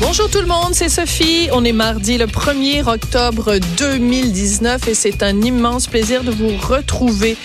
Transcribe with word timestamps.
Bonjour 0.00 0.30
tout 0.30 0.40
le 0.40 0.46
monde, 0.46 0.72
c'est 0.72 0.88
Sophie. 0.88 1.50
On 1.52 1.62
est 1.62 1.72
mardi 1.72 2.16
le 2.16 2.24
1er 2.24 2.88
octobre 2.88 3.58
2019 3.76 4.88
et 4.88 4.94
c'est 4.94 5.22
un 5.22 5.42
immense 5.42 5.88
plaisir 5.88 6.24
de 6.24 6.30
vous 6.30 6.56
retrouver 6.56 7.36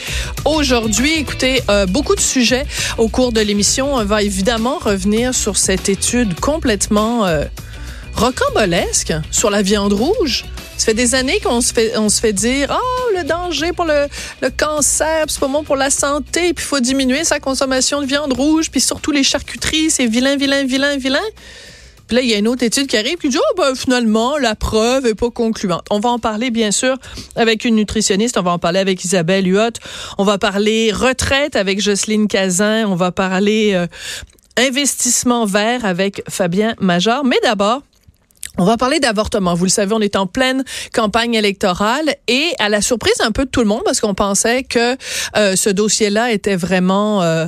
aujourd'hui. 0.45 1.15
Écoutez, 1.15 1.61
euh, 1.69 1.85
beaucoup 1.85 2.15
de 2.15 2.21
sujets 2.21 2.65
au 2.97 3.09
cours 3.09 3.33
de 3.33 3.41
l'émission. 3.41 3.93
On 3.95 4.05
va 4.05 4.23
évidemment 4.23 4.77
revenir 4.77 5.35
sur 5.35 5.57
cette 5.57 5.89
étude 5.89 6.39
complètement 6.39 7.25
euh, 7.25 7.43
rocambolesque 8.15 9.13
sur 9.31 9.49
la 9.49 9.61
viande 9.61 9.91
rouge. 9.91 10.45
Ça 10.77 10.85
fait 10.85 10.93
des 10.93 11.13
années 11.13 11.41
qu'on 11.41 11.59
se 11.59 11.73
fait, 11.73 11.97
on 11.97 12.07
se 12.07 12.21
fait 12.21 12.33
dire, 12.33 12.69
oh, 12.71 13.17
le 13.17 13.25
danger 13.25 13.73
pour 13.73 13.85
le, 13.85 14.07
le 14.41 14.49
cancer, 14.49 15.25
c'est 15.27 15.39
pas 15.41 15.47
bon 15.49 15.63
pour 15.63 15.75
la 15.75 15.89
santé, 15.89 16.53
puis 16.53 16.63
il 16.63 16.67
faut 16.67 16.79
diminuer 16.79 17.25
sa 17.25 17.41
consommation 17.41 18.01
de 18.01 18.05
viande 18.05 18.31
rouge, 18.31 18.71
puis 18.71 18.81
surtout 18.81 19.11
les 19.11 19.23
charcuteries, 19.23 19.89
c'est 19.89 20.07
vilain, 20.07 20.37
vilain, 20.37 20.65
vilain, 20.65 20.97
vilain. 20.97 21.19
Puis 22.07 22.17
là, 22.17 22.21
il 22.21 22.29
y 22.29 22.33
a 22.33 22.37
une 22.37 22.47
autre 22.47 22.63
étude 22.63 22.87
qui 22.87 22.97
arrive 22.97 23.17
qui 23.17 23.29
dit, 23.29 23.37
oh, 23.37 23.53
ben, 23.57 23.75
finalement, 23.75 24.37
la 24.37 24.55
preuve 24.55 25.05
est 25.05 25.15
pas 25.15 25.31
concluante. 25.31 25.85
On 25.89 25.99
va 25.99 26.09
en 26.09 26.19
parler, 26.19 26.51
bien 26.51 26.71
sûr, 26.71 26.95
avec 27.35 27.65
une 27.65 27.75
nutritionniste. 27.75 28.37
On 28.37 28.43
va 28.43 28.51
en 28.51 28.59
parler 28.59 28.79
avec 28.79 29.03
Isabelle 29.03 29.47
Huot. 29.47 29.79
On 30.17 30.23
va 30.23 30.37
parler 30.37 30.91
retraite 30.91 31.55
avec 31.55 31.81
Jocelyne 31.81 32.27
Cazin. 32.27 32.85
On 32.87 32.95
va 32.95 33.11
parler 33.11 33.71
euh, 33.73 33.87
investissement 34.57 35.45
vert 35.45 35.85
avec 35.85 36.21
Fabien 36.29 36.75
Major. 36.79 37.25
Mais 37.25 37.37
d'abord, 37.43 37.81
on 38.57 38.65
va 38.65 38.77
parler 38.77 38.99
d'avortement. 38.99 39.53
Vous 39.53 39.65
le 39.65 39.69
savez, 39.69 39.93
on 39.93 39.99
est 39.99 40.15
en 40.15 40.27
pleine 40.27 40.63
campagne 40.93 41.33
électorale 41.33 42.15
et 42.27 42.53
à 42.59 42.69
la 42.69 42.81
surprise 42.81 43.19
un 43.19 43.31
peu 43.31 43.45
de 43.45 43.49
tout 43.49 43.59
le 43.59 43.65
monde 43.65 43.81
parce 43.83 43.99
qu'on 43.99 44.13
pensait 44.13 44.63
que 44.63 44.95
euh, 45.35 45.55
ce 45.55 45.69
dossier-là 45.69 46.31
était 46.31 46.55
vraiment 46.55 47.21
euh, 47.21 47.47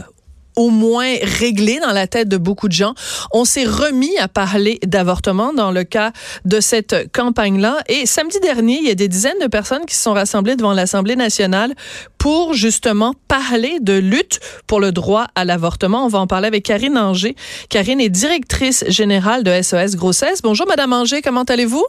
au 0.58 0.70
moins 0.70 1.16
réglé 1.22 1.80
dans 1.80 1.94
la 1.94 2.08
tête 2.08 2.28
de 2.28 2.36
beaucoup 2.38 2.68
de 2.68 2.74
gens. 2.74 2.94
On 3.32 3.46
s'est 3.46 3.64
remis 3.64 4.18
à 4.18 4.28
parler 4.28 4.80
d'avortement 4.86 5.54
dans 5.54 5.72
le 5.72 5.86
cas 5.86 6.12
de 6.44 6.60
cette 6.60 7.10
campagne-là. 7.14 7.78
Et 7.88 8.06
samedi 8.06 8.40
dernier, 8.42 8.80
il 8.80 8.88
y 8.88 8.92
a 8.92 8.96
des 8.96 9.08
dizaines 9.08 9.40
de 9.42 9.48
personnes 9.48 9.86
qui 9.86 9.96
se 9.96 10.04
sont 10.04 10.14
rassemblées 10.14 10.56
devant 10.56 10.74
l'Assemblée 10.74 11.16
nationale 11.16 11.74
pour 12.18 12.54
justement 12.54 13.14
parler 13.28 13.78
de 13.80 13.94
lutte 13.94 14.40
pour 14.66 14.80
le 14.80 14.92
droit 14.92 15.28
à 15.36 15.46
l'avortement. 15.46 16.06
On 16.06 16.10
va 16.10 16.20
en 16.20 16.28
parler 16.28 16.48
avec 16.48 16.66
Karine 16.66 16.98
Anger. 16.98 17.36
Karine 17.70 18.02
est 18.02 18.10
directrice 18.10 18.84
générale 18.90 19.44
de 19.44 19.62
SOS 19.62 19.96
Grossesse. 19.96 20.42
Bonjour, 20.42 20.68
Madame 20.68 20.92
Anger, 20.92 21.22
comment 21.22 21.44
allez-vous? 21.44 21.86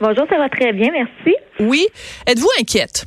Bonjour, 0.00 0.24
ça 0.28 0.36
va 0.36 0.48
très 0.48 0.72
bien, 0.72 0.88
merci. 0.92 1.36
Oui. 1.60 1.86
Êtes-vous 2.26 2.50
inquiète? 2.60 3.06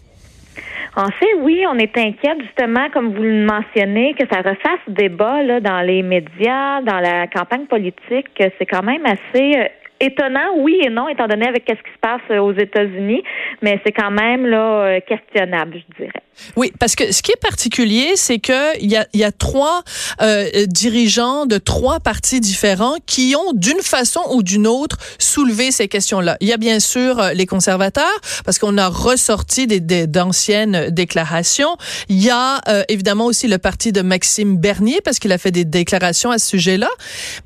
En 0.97 1.11
fait, 1.11 1.33
oui, 1.39 1.65
on 1.69 1.77
est 1.77 1.97
inquiète 1.97 2.41
justement, 2.41 2.89
comme 2.93 3.13
vous 3.13 3.23
le 3.23 3.45
mentionnez, 3.45 4.13
que 4.13 4.25
ça 4.31 4.37
refasse 4.37 4.79
débat 4.87 5.43
là, 5.43 5.59
dans 5.59 5.81
les 5.81 6.01
médias, 6.01 6.81
dans 6.83 6.99
la 6.99 7.27
campagne 7.27 7.65
politique. 7.65 8.27
C'est 8.37 8.65
quand 8.65 8.83
même 8.83 9.05
assez 9.05 9.57
euh, 9.57 9.67
étonnant, 9.99 10.57
oui 10.57 10.79
et 10.83 10.89
non, 10.89 11.07
étant 11.07 11.27
donné 11.27 11.47
avec 11.47 11.63
ce 11.67 11.73
qui 11.73 11.93
se 11.93 11.99
passe 12.01 12.21
euh, 12.31 12.39
aux 12.39 12.53
États-Unis, 12.53 13.23
mais 13.61 13.79
c'est 13.85 13.91
quand 13.91 14.11
même 14.11 14.45
là 14.45 14.85
euh, 14.85 14.99
questionnable, 15.07 15.81
je 15.89 16.03
dirais. 16.03 16.21
Oui, 16.57 16.73
parce 16.79 16.95
que 16.95 17.13
ce 17.13 17.21
qui 17.21 17.31
est 17.31 17.41
particulier, 17.41 18.11
c'est 18.15 18.39
que 18.39 18.77
il 18.81 18.91
y 18.91 19.23
a, 19.23 19.31
trois 19.31 19.83
euh, 20.21 20.65
dirigeants 20.67 21.45
de 21.45 21.57
trois 21.57 22.01
partis 22.01 22.41
différents 22.41 22.95
qui 23.05 23.35
ont 23.37 23.53
d'une 23.53 23.79
façon 23.79 24.19
ou 24.33 24.43
d'une 24.43 24.67
autre 24.67 24.97
soulevé 25.17 25.71
ces 25.71 25.87
questions-là. 25.87 26.35
Il 26.41 26.49
y 26.49 26.53
a 26.53 26.57
bien 26.57 26.79
sûr 26.81 27.21
les 27.33 27.45
conservateurs, 27.45 28.19
parce 28.43 28.59
qu'on 28.59 28.77
a 28.77 28.89
ressorti 28.89 29.65
des, 29.65 30.07
d'anciennes 30.07 30.89
déclarations. 30.89 31.77
Il 32.09 32.21
y 32.21 32.29
a 32.29 32.59
évidemment 32.89 33.25
aussi 33.25 33.47
le 33.47 33.57
parti 33.57 33.93
de 33.93 34.01
Maxime 34.01 34.57
Bernier, 34.57 34.99
parce 35.03 35.19
qu'il 35.19 35.31
a 35.31 35.37
fait 35.37 35.51
des 35.51 35.65
déclarations 35.65 36.31
à 36.31 36.37
ce 36.37 36.49
sujet-là. 36.49 36.89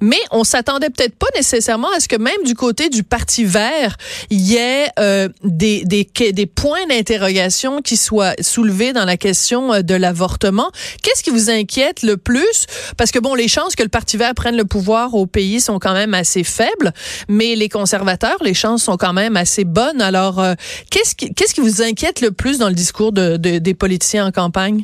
Mais 0.01 0.19
on 0.31 0.43
s'attendait 0.43 0.89
peut-être 0.89 1.15
pas 1.15 1.27
nécessairement 1.35 1.89
à 1.95 1.99
ce 1.99 2.07
que 2.07 2.17
même 2.17 2.38
du 2.43 2.55
côté 2.55 2.89
du 2.89 3.03
Parti 3.03 3.45
vert, 3.45 3.95
il 4.29 4.41
y 4.41 4.55
ait 4.55 4.87
euh, 4.99 5.29
des, 5.43 5.83
des, 5.83 6.45
points 6.45 6.85
d'interrogation 6.87 7.81
qui 7.81 7.97
soient 7.97 8.33
soulevés 8.41 8.93
dans 8.93 9.05
la 9.05 9.17
question 9.17 9.73
euh, 9.73 9.81
de 9.81 9.95
l'avortement. 9.95 10.71
Qu'est-ce 11.03 11.23
qui 11.23 11.29
vous 11.29 11.49
inquiète 11.49 12.03
le 12.03 12.17
plus? 12.17 12.65
Parce 12.97 13.11
que, 13.11 13.19
bon, 13.19 13.35
les 13.35 13.47
chances 13.47 13.75
que 13.75 13.83
le 13.83 13.89
Parti 13.89 14.17
vert 14.17 14.33
prenne 14.35 14.57
le 14.57 14.65
pouvoir 14.65 15.15
au 15.15 15.25
pays 15.25 15.59
sont 15.59 15.79
quand 15.79 15.93
même 15.93 16.13
assez 16.13 16.43
faibles, 16.43 16.91
mais 17.27 17.55
les 17.55 17.69
conservateurs, 17.69 18.37
les 18.41 18.53
chances 18.53 18.83
sont 18.83 18.97
quand 18.97 19.13
même 19.13 19.37
assez 19.37 19.65
bonnes. 19.65 20.01
Alors, 20.01 20.39
euh, 20.39 20.53
qu'est-ce 20.91 21.15
qui, 21.15 21.33
qu'est-ce 21.33 21.53
qui 21.53 21.61
vous 21.61 21.81
inquiète 21.81 22.21
le 22.21 22.31
plus 22.31 22.59
dans 22.59 22.69
le 22.69 22.75
discours 22.75 23.11
de, 23.11 23.37
de, 23.37 23.59
des 23.59 23.73
politiciens 23.73 24.27
en 24.27 24.31
campagne? 24.31 24.83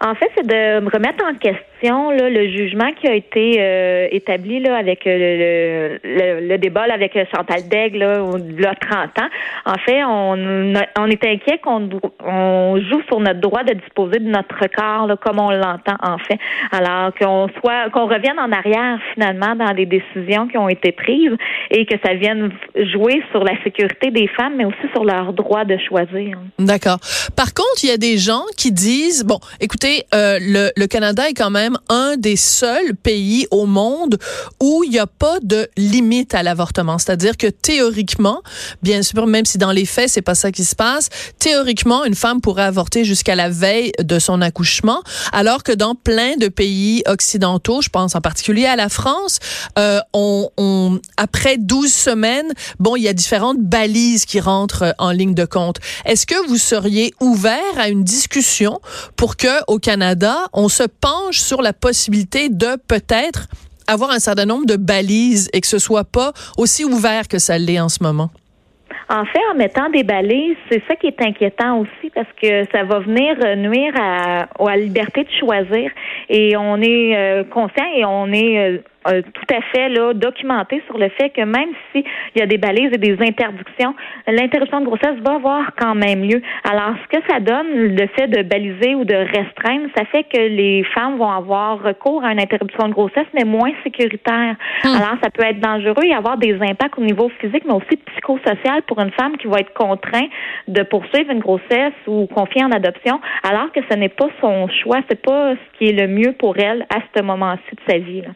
En 0.00 0.14
fait, 0.14 0.30
c'est 0.36 0.46
de 0.46 0.80
me 0.80 0.90
remettre 0.90 1.24
en 1.24 1.34
question 1.34 1.65
là, 1.88 2.28
le 2.28 2.50
jugement 2.50 2.92
qui 3.00 3.06
a 3.06 3.14
été 3.14 3.56
euh, 3.58 4.08
établi 4.10 4.60
là, 4.60 4.76
avec 4.76 5.06
euh, 5.06 5.98
le, 6.02 6.56
débat 6.56 6.86
là, 6.86 6.94
avec 6.94 7.12
Chantal 7.34 7.68
Daigle 7.68 7.98
là, 7.98 8.70
a 8.70 8.74
30 8.74 9.18
ans. 9.18 9.28
En 9.64 9.78
fait, 9.78 10.04
on, 10.04 11.08
est 11.08 11.24
inquiet 11.24 11.58
qu'on 11.62 11.88
on 12.24 12.80
joue 12.80 13.02
sur 13.08 13.20
notre 13.20 13.40
droit 13.40 13.62
de 13.62 13.74
disposer 13.74 14.18
de 14.18 14.28
notre 14.28 14.66
corps 14.74 15.06
là, 15.06 15.16
comme 15.16 15.38
on 15.38 15.50
l'entend 15.50 15.96
en 16.02 16.18
fait. 16.18 16.38
Alors 16.72 17.12
qu'on 17.14 17.48
soit 17.60 17.90
qu'on 17.90 18.06
revienne 18.06 18.38
en 18.38 18.50
arrière 18.52 18.98
finalement 19.14 19.54
dans 19.54 19.72
les 19.72 19.86
décisions 19.86 20.48
qui 20.48 20.58
ont 20.58 20.68
été 20.68 20.92
prises 20.92 21.36
et 21.70 21.86
que 21.86 21.94
ça 22.04 22.14
vienne 22.14 22.50
jouer 22.74 23.22
sur 23.30 23.44
la 23.44 23.60
sécurité 23.62 24.10
des 24.10 24.28
femmes, 24.28 24.54
mais 24.56 24.64
aussi 24.64 24.92
sur 24.92 25.04
leur 25.04 25.32
droit 25.32 25.64
de 25.64 25.76
choisir. 25.78 26.38
D'accord. 26.58 26.98
Par 27.36 27.54
contre, 27.54 27.84
il 27.84 27.90
y 27.90 27.92
a 27.92 27.96
des 27.96 28.16
gens 28.16 28.42
qui 28.56 28.72
disent 28.72 29.24
bon, 29.24 29.38
écoutez, 29.60 30.04
euh, 30.14 30.38
le, 30.40 30.70
le 30.76 30.86
Canada 30.86 31.28
est 31.28 31.34
quand 31.34 31.50
même 31.50 31.75
un 31.88 32.16
des 32.16 32.36
seuls 32.36 32.94
pays 32.94 33.46
au 33.50 33.66
monde 33.66 34.18
où 34.60 34.82
il 34.84 34.90
n'y 34.90 34.98
a 34.98 35.06
pas 35.06 35.38
de 35.40 35.68
limite 35.76 36.34
à 36.34 36.42
l'avortement. 36.42 36.98
C'est-à-dire 36.98 37.36
que 37.36 37.46
théoriquement, 37.46 38.42
bien 38.82 39.02
sûr, 39.02 39.26
même 39.26 39.44
si 39.44 39.58
dans 39.58 39.72
les 39.72 39.86
faits, 39.86 40.10
c'est 40.10 40.22
pas 40.22 40.34
ça 40.34 40.52
qui 40.52 40.64
se 40.64 40.74
passe, 40.74 41.08
théoriquement, 41.38 42.04
une 42.04 42.14
femme 42.14 42.40
pourrait 42.40 42.64
avorter 42.64 43.04
jusqu'à 43.04 43.34
la 43.34 43.48
veille 43.48 43.92
de 44.02 44.18
son 44.18 44.40
accouchement, 44.42 45.02
alors 45.32 45.62
que 45.62 45.72
dans 45.72 45.94
plein 45.94 46.36
de 46.36 46.48
pays 46.48 47.02
occidentaux, 47.06 47.82
je 47.82 47.88
pense 47.88 48.14
en 48.14 48.20
particulier 48.20 48.66
à 48.66 48.76
la 48.76 48.88
France, 48.88 49.38
euh, 49.78 50.00
on, 50.12 51.00
après 51.16 51.56
12 51.58 51.92
semaines, 51.92 52.52
bon, 52.78 52.96
il 52.96 53.02
y 53.02 53.08
a 53.08 53.12
différentes 53.12 53.60
balises 53.60 54.24
qui 54.24 54.40
rentrent 54.40 54.94
en 54.98 55.10
ligne 55.10 55.34
de 55.34 55.44
compte. 55.44 55.78
Est-ce 56.04 56.26
que 56.26 56.46
vous 56.48 56.58
seriez 56.58 57.14
ouvert 57.20 57.56
à 57.76 57.88
une 57.88 58.04
discussion 58.04 58.80
pour 59.16 59.36
que 59.36 59.46
au 59.66 59.78
Canada, 59.78 60.48
on 60.52 60.68
se 60.68 60.84
penche 60.84 61.40
sur 61.40 61.55
la 61.62 61.72
possibilité 61.72 62.48
de 62.48 62.76
peut-être 62.88 63.48
avoir 63.86 64.10
un 64.10 64.18
certain 64.18 64.46
nombre 64.46 64.66
de 64.66 64.76
balises 64.76 65.48
et 65.52 65.60
que 65.60 65.66
ce 65.66 65.78
soit 65.78 66.04
pas 66.04 66.32
aussi 66.58 66.84
ouvert 66.84 67.28
que 67.28 67.38
ça 67.38 67.58
l'est 67.58 67.80
en 67.80 67.88
ce 67.88 68.02
moment? 68.02 68.30
En 69.08 69.24
fait, 69.24 69.40
en 69.52 69.54
mettant 69.54 69.88
des 69.90 70.02
balises, 70.02 70.56
c'est 70.68 70.82
ça 70.88 70.96
qui 70.96 71.06
est 71.06 71.22
inquiétant 71.22 71.78
aussi 71.78 72.10
parce 72.12 72.26
que 72.42 72.64
ça 72.72 72.82
va 72.82 72.98
venir 72.98 73.36
nuire 73.56 73.92
à, 74.00 74.48
la 74.58 74.76
liberté 74.76 75.22
de 75.22 75.30
choisir. 75.38 75.90
Et 76.28 76.56
on 76.56 76.80
est 76.82 77.16
euh, 77.16 77.44
conscient 77.44 77.84
et 77.94 78.04
on 78.04 78.32
est 78.32 78.58
euh, 78.58 78.78
euh, 79.08 79.22
tout 79.22 79.54
à 79.54 79.60
fait 79.72 79.88
là, 79.88 80.12
documenté 80.14 80.82
sur 80.86 80.98
le 80.98 81.08
fait 81.10 81.30
que 81.30 81.42
même 81.42 81.70
s'il 81.92 82.04
y 82.34 82.42
a 82.42 82.46
des 82.46 82.58
balises 82.58 82.90
et 82.92 82.98
des 82.98 83.16
interdictions, 83.20 83.94
l'interruption 84.26 84.80
de 84.80 84.86
grossesse 84.86 85.16
va 85.24 85.34
avoir 85.34 85.74
quand 85.78 85.94
même 85.94 86.22
lieu. 86.22 86.42
Alors, 86.64 86.94
ce 87.02 87.16
que 87.16 87.22
ça 87.28 87.40
donne, 87.40 87.66
le 87.72 88.06
fait 88.08 88.28
de 88.28 88.42
baliser 88.42 88.94
ou 88.94 89.04
de 89.04 89.14
restreindre, 89.14 89.88
ça 89.96 90.04
fait 90.06 90.24
que 90.24 90.38
les 90.40 90.84
femmes 90.94 91.16
vont 91.16 91.30
avoir 91.30 91.82
recours 91.82 92.24
à 92.24 92.32
une 92.32 92.40
interruption 92.40 92.88
de 92.88 92.92
grossesse, 92.92 93.26
mais 93.34 93.44
moins 93.44 93.72
sécuritaire. 93.84 94.56
Hmm. 94.84 94.88
Alors, 94.88 95.16
ça 95.22 95.30
peut 95.30 95.44
être 95.44 95.60
dangereux 95.60 96.04
et 96.04 96.14
avoir 96.14 96.36
des 96.36 96.54
impacts 96.54 96.98
au 96.98 97.02
niveau 97.02 97.30
physique, 97.40 97.64
mais 97.66 97.74
aussi 97.74 97.96
psychosocial 98.12 98.82
pour 98.86 99.00
une 99.00 99.12
femme 99.12 99.36
qui 99.36 99.46
va 99.46 99.60
être 99.60 99.72
contrainte 99.74 100.30
de 100.68 100.82
poursuivre 100.82 101.30
une 101.30 101.40
grossesse 101.40 101.94
ou 102.06 102.26
confier 102.26 102.64
en 102.64 102.72
adoption, 102.72 103.20
alors 103.42 103.70
que 103.72 103.80
ce 103.90 103.96
n'est 103.96 104.08
pas 104.08 104.28
son 104.40 104.68
choix, 104.68 104.98
c'est 105.08 105.22
pas 105.22 105.54
ce 105.54 105.78
qui 105.78 105.90
est 105.90 105.92
le 105.92 106.08
mieux 106.08 106.32
pour 106.32 106.56
elle 106.58 106.86
à 106.94 107.00
ce 107.14 107.22
moment-ci 107.22 107.74
de 107.74 107.92
sa 107.92 107.98
vie. 107.98 108.22
Là. 108.22 108.28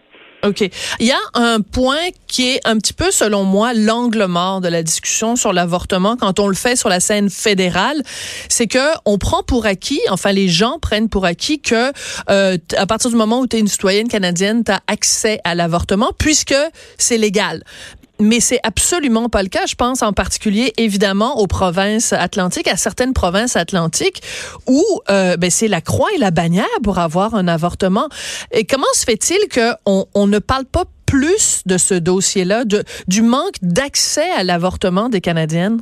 OK. 0.42 0.62
Il 1.00 1.06
y 1.06 1.12
a 1.12 1.18
un 1.34 1.60
point 1.60 2.08
qui 2.26 2.48
est 2.48 2.60
un 2.64 2.76
petit 2.78 2.92
peu, 2.92 3.10
selon 3.10 3.44
moi, 3.44 3.74
l'angle 3.74 4.24
mort 4.26 4.60
de 4.60 4.68
la 4.68 4.82
discussion 4.82 5.36
sur 5.36 5.52
l'avortement 5.52 6.16
quand 6.16 6.38
on 6.40 6.48
le 6.48 6.54
fait 6.54 6.76
sur 6.76 6.88
la 6.88 7.00
scène 7.00 7.28
fédérale. 7.28 8.02
C'est 8.48 8.66
que 8.66 8.78
on 9.04 9.18
prend 9.18 9.42
pour 9.42 9.66
acquis, 9.66 10.00
enfin 10.10 10.32
les 10.32 10.48
gens 10.48 10.78
prennent 10.78 11.08
pour 11.08 11.26
acquis 11.26 11.60
que 11.60 11.92
euh, 12.30 12.56
à 12.76 12.86
partir 12.86 13.10
du 13.10 13.16
moment 13.16 13.40
où 13.40 13.46
tu 13.46 13.56
es 13.56 13.60
une 13.60 13.68
citoyenne 13.68 14.08
canadienne, 14.08 14.64
tu 14.64 14.72
as 14.72 14.80
accès 14.86 15.40
à 15.44 15.54
l'avortement 15.54 16.12
puisque 16.16 16.54
c'est 16.96 17.18
légal 17.18 17.62
mais 18.20 18.40
c'est 18.40 18.60
absolument 18.62 19.28
pas 19.28 19.42
le 19.42 19.48
cas. 19.48 19.66
Je 19.66 19.74
pense 19.74 20.02
en 20.02 20.12
particulier, 20.12 20.72
évidemment, 20.76 21.38
aux 21.38 21.46
provinces 21.46 22.12
atlantiques, 22.12 22.68
à 22.68 22.76
certaines 22.76 23.12
provinces 23.12 23.56
atlantiques 23.56 24.22
où 24.66 24.84
euh, 25.10 25.36
ben, 25.36 25.50
c'est 25.50 25.68
la 25.68 25.80
croix 25.80 26.08
et 26.14 26.18
la 26.18 26.30
bannière 26.30 26.66
pour 26.82 26.98
avoir 26.98 27.34
un 27.34 27.48
avortement. 27.48 28.08
Et 28.52 28.64
comment 28.64 28.92
se 28.92 29.04
fait-il 29.04 29.38
qu'on 29.52 30.06
on 30.14 30.26
ne 30.26 30.38
parle 30.38 30.64
pas 30.64 30.84
plus 31.06 31.62
de 31.66 31.76
ce 31.76 31.94
dossier-là, 31.94 32.64
du 33.08 33.22
manque 33.22 33.56
d'accès 33.62 34.30
à 34.36 34.44
l'avortement 34.44 35.08
des 35.08 35.20
Canadiennes? 35.20 35.80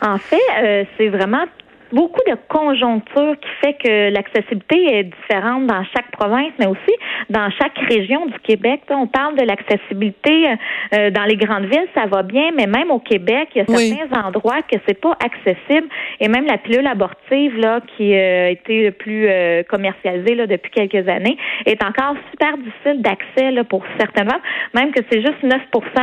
En 0.00 0.18
fait, 0.18 0.36
euh, 0.62 0.84
c'est 0.96 1.08
vraiment 1.08 1.44
beaucoup 1.92 2.20
de 2.26 2.36
conjoncture 2.48 3.36
qui 3.40 3.48
fait 3.62 3.74
que 3.74 4.10
l'accessibilité 4.10 4.98
est 4.98 5.04
différente 5.04 5.66
dans 5.66 5.84
chaque 5.84 6.10
province, 6.12 6.52
mais 6.58 6.66
aussi 6.66 6.94
dans 7.30 7.50
chaque 7.50 7.78
région 7.88 8.26
du 8.26 8.38
Québec. 8.40 8.82
On 8.90 9.06
parle 9.06 9.36
de 9.36 9.44
l'accessibilité 9.44 10.48
euh, 10.94 11.10
dans 11.10 11.24
les 11.24 11.36
grandes 11.36 11.64
villes, 11.64 11.88
ça 11.94 12.06
va 12.06 12.22
bien, 12.22 12.50
mais 12.56 12.66
même 12.66 12.90
au 12.90 12.98
Québec, 12.98 13.48
il 13.54 13.58
y 13.58 13.60
a 13.60 13.66
certains 13.66 14.26
endroits 14.26 14.62
que 14.62 14.76
c'est 14.86 15.00
pas 15.00 15.16
accessible. 15.24 15.88
Et 16.20 16.28
même 16.28 16.46
la 16.46 16.58
pilule 16.58 16.86
abortive, 16.86 17.56
là, 17.56 17.80
qui 17.96 18.14
euh, 18.14 18.46
a 18.46 18.50
été 18.50 18.84
le 18.84 18.92
plus 18.92 19.26
euh, 19.28 19.62
commercialisée 19.64 20.34
là, 20.34 20.46
depuis 20.46 20.70
quelques 20.70 21.08
années, 21.08 21.36
est 21.66 21.82
encore 21.82 22.16
super 22.30 22.56
difficile 22.58 23.02
d'accès 23.02 23.50
là, 23.50 23.64
pour 23.64 23.84
certaines 23.98 24.28
femmes. 24.28 24.40
Même 24.74 24.92
que 24.92 25.00
c'est 25.10 25.20
juste 25.20 25.42
9 25.42 25.60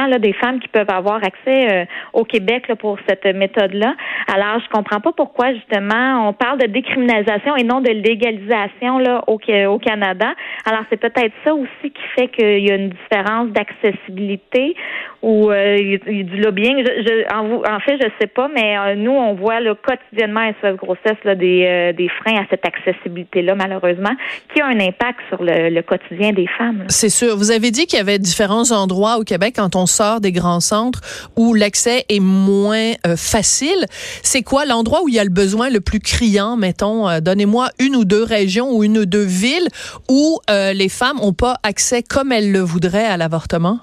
là, 0.09 0.19
des 0.19 0.33
femmes 0.33 0.59
qui 0.59 0.67
peuvent 0.67 0.89
avoir 0.89 1.17
accès 1.23 1.87
au 2.13 2.23
Québec 2.23 2.67
là, 2.67 2.75
pour 2.75 2.97
cette 3.07 3.25
méthode-là. 3.25 3.95
Alors, 4.33 4.59
je 4.59 4.69
comprends 4.69 4.99
pas 4.99 5.11
pourquoi 5.11 5.53
justement 5.53 5.74
on 5.81 6.33
parle 6.33 6.59
de 6.59 6.67
décriminalisation 6.67 7.55
et 7.55 7.63
non 7.63 7.81
de 7.81 7.89
légalisation 7.89 8.99
au 9.27 9.79
Canada. 9.79 10.33
Alors, 10.65 10.81
c'est 10.89 10.97
peut-être 10.99 11.33
ça 11.43 11.53
aussi 11.53 11.69
qui 11.83 12.01
fait 12.15 12.27
qu'il 12.27 12.65
y 12.65 12.71
a 12.71 12.75
une 12.75 12.89
différence 12.89 13.49
d'accessibilité 13.49 14.75
ou 15.25 15.49
euh, 15.49 15.75
il, 15.77 16.17
y 16.17 16.19
a 16.21 16.23
du 16.23 16.37
lobbying. 16.37 16.83
Je, 16.83 17.33
en, 17.33 17.79
fait, 17.79 17.97
je 18.01 18.07
sais 18.19 18.27
pas, 18.27 18.47
mais 18.53 18.77
euh, 18.77 18.95
nous, 18.95 19.11
on 19.11 19.33
voit 19.33 19.59
là, 19.59 19.75
quotidiennement 19.75 20.41
à 20.41 20.53
SOS 20.61 20.77
Grossesse 20.77 21.17
là, 21.23 21.35
des, 21.35 21.65
euh, 21.65 21.93
des 21.93 22.09
freins 22.09 22.41
à 22.41 22.45
cette 22.49 22.65
accessibilité-là, 22.65 23.55
malheureusement, 23.55 24.11
qui 24.53 24.61
a 24.61 24.67
un 24.67 24.79
impact 24.79 25.19
sur 25.29 25.43
le, 25.43 25.69
le 25.69 25.81
quotidien 25.81 26.31
des 26.31 26.47
femmes. 26.57 26.85
C'est 26.89 27.09
sûr. 27.09 27.37
Vous 27.37 27.51
avez 27.51 27.71
dit 27.71 27.87
qu'il 27.87 27.97
y 27.97 28.01
avait 28.01 28.19
différents 28.19 28.71
endroits 28.71 29.17
au 29.17 29.23
Québec 29.23 29.53
quand 29.57 29.75
on 29.75 29.85
sort 29.85 30.21
des 30.21 30.31
grands 30.31 30.59
centres 30.59 31.01
où 31.35 31.53
l'accès 31.53 32.05
est 32.09 32.19
moins 32.19 32.93
facile. 33.17 33.85
C'est 34.23 34.43
quoi 34.43 34.65
l'endroit 34.65 35.01
où 35.03 35.09
il 35.09 35.15
y 35.15 35.19
a 35.19 35.23
le 35.23 35.29
besoin 35.29 35.69
le 35.69 35.81
plus 35.81 35.99
criant, 35.99 36.57
mettons? 36.57 37.19
Donnez-moi 37.19 37.69
une 37.79 37.95
ou 37.95 38.05
deux 38.05 38.23
régions 38.23 38.71
ou 38.71 38.83
une 38.83 38.99
ou 38.99 39.05
deux 39.05 39.25
villes 39.25 39.67
où 40.09 40.39
les 40.73 40.89
femmes 40.89 41.17
n'ont 41.17 41.33
pas 41.33 41.55
accès 41.63 42.03
comme 42.03 42.31
elles 42.31 42.51
le 42.51 42.59
voudraient 42.59 43.05
à 43.05 43.17
l'avortement? 43.17 43.79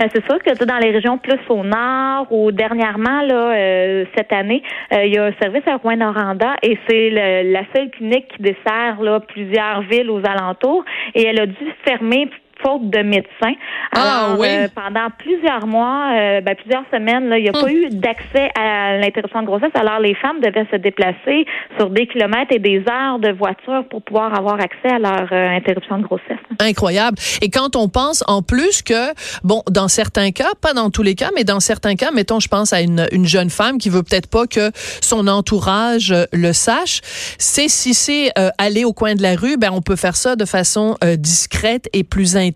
Euh, 0.00 0.06
c'est 0.14 0.24
sûr 0.26 0.38
que 0.42 0.64
dans 0.64 0.78
les 0.78 0.90
régions 0.90 1.18
plus 1.18 1.38
au 1.48 1.62
nord 1.62 2.26
ou 2.30 2.52
dernièrement, 2.52 3.22
là, 3.22 3.52
euh, 3.52 4.04
cette 4.16 4.32
année, 4.32 4.62
euh, 4.92 5.04
il 5.04 5.14
y 5.14 5.18
a 5.18 5.26
un 5.26 5.32
service 5.40 5.66
à 5.66 5.76
Rouen-Noranda 5.76 6.56
et 6.62 6.78
c'est 6.88 7.10
la 7.10 7.62
seule 7.74 7.90
clinique 7.90 8.28
qui 8.34 8.42
dessert 8.42 8.98
plusieurs 9.28 9.82
villes 9.82 10.10
aux 10.10 10.22
alentours 10.24 10.84
et 11.14 11.26
elle 11.26 11.40
a 11.40 11.46
dû 11.46 11.72
fermer 11.84 12.30
faute 12.62 12.90
de 12.90 13.02
médecins. 13.02 13.54
Ah, 13.92 14.34
oui. 14.38 14.46
Euh, 14.48 14.68
pendant 14.74 15.08
plusieurs 15.18 15.66
mois, 15.66 16.10
euh, 16.12 16.40
ben, 16.40 16.54
plusieurs 16.54 16.84
semaines, 16.92 17.32
il 17.36 17.42
n'y 17.42 17.48
a 17.48 17.52
pas 17.52 17.64
hum. 17.64 17.70
eu 17.70 17.88
d'accès 17.90 18.50
à 18.58 18.98
l'interruption 18.98 19.42
de 19.42 19.46
grossesse. 19.46 19.70
Alors, 19.74 20.00
les 20.00 20.14
femmes 20.14 20.40
devaient 20.40 20.66
se 20.70 20.76
déplacer 20.76 21.46
sur 21.78 21.90
des 21.90 22.06
kilomètres 22.06 22.52
et 22.52 22.58
des 22.58 22.82
heures 22.88 23.18
de 23.18 23.32
voiture 23.32 23.84
pour 23.90 24.02
pouvoir 24.02 24.34
avoir 24.36 24.60
accès 24.60 24.88
à 24.88 24.98
leur 24.98 25.28
euh, 25.32 25.56
interruption 25.56 25.98
de 25.98 26.02
grossesse. 26.02 26.38
Incroyable. 26.58 27.16
Et 27.42 27.50
quand 27.50 27.76
on 27.76 27.88
pense 27.88 28.22
en 28.26 28.42
plus 28.42 28.82
que, 28.82 29.12
bon, 29.42 29.62
dans 29.70 29.88
certains 29.88 30.30
cas, 30.30 30.50
pas 30.60 30.72
dans 30.72 30.90
tous 30.90 31.02
les 31.02 31.14
cas, 31.14 31.30
mais 31.34 31.44
dans 31.44 31.60
certains 31.60 31.96
cas, 31.96 32.10
mettons, 32.12 32.40
je 32.40 32.48
pense 32.48 32.72
à 32.72 32.80
une, 32.80 33.06
une 33.12 33.26
jeune 33.26 33.50
femme 33.50 33.78
qui 33.78 33.88
veut 33.88 34.02
peut-être 34.02 34.30
pas 34.30 34.46
que 34.46 34.70
son 35.00 35.26
entourage 35.28 36.14
le 36.32 36.52
sache, 36.52 37.00
c'est 37.38 37.68
si 37.68 37.94
c'est 37.94 38.30
aller 38.58 38.84
au 38.84 38.92
coin 38.92 39.14
de 39.14 39.22
la 39.22 39.34
rue, 39.34 39.56
ben 39.56 39.70
on 39.72 39.82
peut 39.82 39.96
faire 39.96 40.16
ça 40.16 40.36
de 40.36 40.44
façon 40.44 40.96
discrète 41.18 41.88
et 41.92 42.04
plus 42.04 42.36
intime 42.36 42.49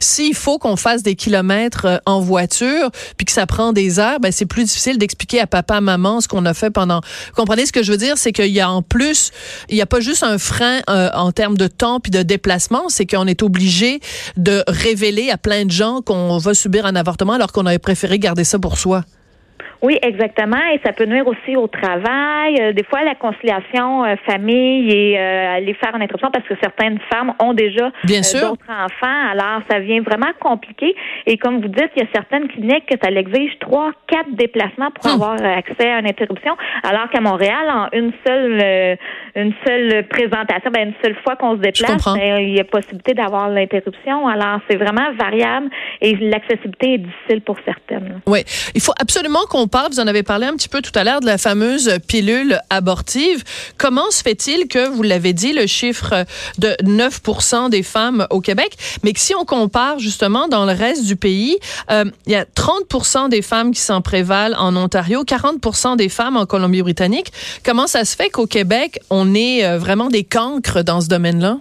s'il 0.00 0.34
faut 0.34 0.58
qu'on 0.58 0.76
fasse 0.76 1.02
des 1.02 1.14
kilomètres 1.14 1.86
euh, 1.86 1.98
en 2.06 2.20
voiture, 2.20 2.90
puis 3.16 3.24
que 3.24 3.32
ça 3.32 3.46
prend 3.46 3.72
des 3.72 3.98
heures, 3.98 4.20
ben 4.20 4.32
c'est 4.32 4.46
plus 4.46 4.64
difficile 4.64 4.98
d'expliquer 4.98 5.40
à 5.40 5.46
papa, 5.46 5.80
maman 5.80 6.20
ce 6.20 6.28
qu'on 6.28 6.44
a 6.46 6.54
fait 6.54 6.70
pendant. 6.70 7.00
Vous 7.00 7.34
comprenez 7.36 7.66
ce 7.66 7.72
que 7.72 7.82
je 7.82 7.92
veux 7.92 7.98
dire, 7.98 8.18
c'est 8.18 8.32
qu'il 8.32 8.46
y 8.46 8.60
a 8.60 8.70
en 8.70 8.82
plus, 8.82 9.30
il 9.68 9.74
n'y 9.74 9.82
a 9.82 9.86
pas 9.86 10.00
juste 10.00 10.22
un 10.22 10.38
frein 10.38 10.80
euh, 10.88 11.10
en 11.14 11.32
termes 11.32 11.56
de 11.56 11.66
temps 11.66 12.00
puis 12.00 12.10
de 12.10 12.22
déplacement, 12.22 12.88
c'est 12.88 13.06
qu'on 13.06 13.26
est 13.26 13.42
obligé 13.42 14.00
de 14.36 14.62
révéler 14.66 15.30
à 15.30 15.38
plein 15.38 15.64
de 15.64 15.70
gens 15.70 16.00
qu'on 16.02 16.38
va 16.38 16.54
subir 16.54 16.86
un 16.86 16.96
avortement 16.96 17.34
alors 17.34 17.52
qu'on 17.52 17.66
aurait 17.66 17.78
préféré 17.78 18.18
garder 18.18 18.44
ça 18.44 18.58
pour 18.58 18.78
soi. 18.78 19.04
Oui, 19.82 19.98
exactement. 20.00 20.62
Et 20.72 20.80
ça 20.84 20.92
peut 20.92 21.06
nuire 21.06 21.26
aussi 21.26 21.56
au 21.56 21.66
travail. 21.66 22.56
Euh, 22.60 22.72
des 22.72 22.84
fois, 22.84 23.02
la 23.02 23.16
conciliation 23.16 24.04
euh, 24.04 24.14
famille 24.24 24.88
et 24.90 25.18
euh, 25.18 25.56
aller 25.56 25.74
faire 25.74 25.94
une 25.96 26.02
interruption 26.02 26.30
parce 26.30 26.46
que 26.46 26.54
certaines 26.62 27.00
femmes 27.12 27.34
ont 27.40 27.52
déjà 27.52 27.90
d'autres 28.04 28.70
enfants. 28.70 29.30
Alors, 29.32 29.60
ça 29.68 29.80
vient 29.80 30.00
vraiment 30.02 30.30
compliqué. 30.40 30.94
Et 31.26 31.36
comme 31.36 31.60
vous 31.60 31.68
dites, 31.68 31.90
il 31.96 32.04
y 32.04 32.06
a 32.06 32.08
certaines 32.14 32.46
cliniques 32.46 32.86
que 32.86 32.96
ça 33.02 33.10
l'exige 33.10 33.58
trois, 33.58 33.90
quatre 34.06 34.30
déplacements 34.34 34.92
pour 34.92 35.06
hum. 35.06 35.20
avoir 35.20 35.42
accès 35.42 35.90
à 35.90 35.98
une 35.98 36.06
interruption. 36.06 36.56
Alors 36.84 37.10
qu'à 37.10 37.20
Montréal, 37.20 37.68
en 37.68 37.88
une 37.92 38.12
seule 38.24 38.98
une 39.34 39.52
seule 39.66 40.06
présentation, 40.08 40.70
ben 40.70 40.88
une 40.88 40.94
seule 41.02 41.16
fois 41.24 41.36
qu'on 41.36 41.56
se 41.56 41.60
déplace, 41.60 42.04
ben, 42.04 42.38
il 42.40 42.54
y 42.54 42.60
a 42.60 42.64
possibilité 42.64 43.14
d'avoir 43.14 43.48
l'interruption. 43.48 44.28
Alors, 44.28 44.60
c'est 44.68 44.76
vraiment 44.76 45.12
variable 45.18 45.68
et 46.00 46.14
l'accessibilité 46.16 46.94
est 46.94 46.98
difficile 46.98 47.40
pour 47.40 47.56
certaines. 47.64 48.20
Oui. 48.26 48.44
Il 48.74 48.80
faut 48.80 48.92
absolument 49.00 49.46
qu'on 49.48 49.68
vous 49.90 50.00
en 50.00 50.06
avez 50.06 50.22
parlé 50.22 50.46
un 50.46 50.54
petit 50.54 50.68
peu 50.68 50.82
tout 50.82 50.92
à 50.94 51.04
l'heure 51.04 51.20
de 51.20 51.26
la 51.26 51.38
fameuse 51.38 51.98
pilule 52.06 52.60
abortive. 52.70 53.42
Comment 53.78 54.10
se 54.10 54.22
fait-il 54.22 54.68
que, 54.68 54.88
vous 54.88 55.02
l'avez 55.02 55.32
dit, 55.32 55.52
le 55.52 55.66
chiffre 55.66 56.26
de 56.58 56.76
9 56.82 57.20
des 57.70 57.82
femmes 57.82 58.26
au 58.30 58.40
Québec, 58.40 58.76
mais 59.02 59.12
que 59.12 59.20
si 59.20 59.34
on 59.34 59.44
compare 59.44 59.98
justement 59.98 60.48
dans 60.48 60.66
le 60.66 60.72
reste 60.72 61.04
du 61.04 61.16
pays, 61.16 61.56
euh, 61.90 62.04
il 62.26 62.32
y 62.32 62.36
a 62.36 62.44
30 62.44 63.30
des 63.30 63.42
femmes 63.42 63.72
qui 63.72 63.80
s'en 63.80 64.02
prévalent 64.02 64.56
en 64.58 64.76
Ontario, 64.76 65.24
40 65.24 65.96
des 65.96 66.08
femmes 66.08 66.36
en 66.36 66.46
Colombie-Britannique. 66.46 67.32
Comment 67.64 67.86
ça 67.86 68.04
se 68.04 68.14
fait 68.14 68.30
qu'au 68.30 68.46
Québec, 68.46 69.00
on 69.10 69.34
est 69.34 69.64
euh, 69.64 69.78
vraiment 69.78 70.08
des 70.08 70.24
cancres 70.24 70.84
dans 70.84 71.00
ce 71.00 71.08
domaine-là? 71.08 71.58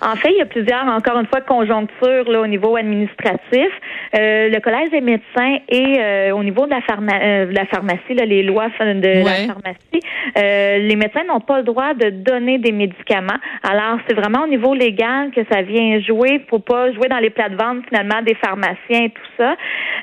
En 0.00 0.16
fait, 0.16 0.30
il 0.30 0.38
y 0.38 0.40
a 0.40 0.46
plusieurs, 0.46 0.84
encore 0.86 1.18
une 1.18 1.26
fois, 1.26 1.40
conjonctures 1.40 2.30
là, 2.30 2.40
au 2.40 2.46
niveau 2.46 2.76
administratif. 2.76 3.68
Euh, 4.14 4.48
le 4.48 4.60
Collège 4.60 4.90
des 4.90 5.00
médecins 5.00 5.58
et 5.68 5.96
euh, 5.98 6.30
au 6.32 6.42
niveau 6.42 6.66
de 6.66 6.70
la, 6.70 6.78
euh, 6.78 7.46
la 7.50 7.66
pharmacie, 7.66 8.14
là, 8.14 8.24
les 8.24 8.42
lois 8.42 8.68
de 8.68 9.24
la 9.24 9.54
pharmacie, 9.54 10.00
les 10.36 10.96
médecins 10.96 11.24
n'ont 11.24 11.40
pas 11.40 11.58
le 11.58 11.64
droit 11.64 11.94
de 11.94 12.10
donner 12.10 12.58
des 12.58 12.72
médicaments. 12.72 13.38
Alors, 13.62 13.98
c'est 14.06 14.14
vraiment 14.14 14.44
au 14.44 14.46
niveau 14.46 14.74
légal 14.74 15.30
que 15.30 15.40
ça 15.50 15.62
vient 15.62 16.00
jouer 16.00 16.38
pour 16.38 16.62
pas 16.62 16.92
jouer 16.92 17.08
dans 17.08 17.18
les 17.18 17.30
plates-ventes 17.30 17.84
finalement 17.88 18.22
des 18.22 18.34
pharmaciens 18.34 19.04
et 19.04 19.10
tout 19.10 19.30
ça. 19.36 19.56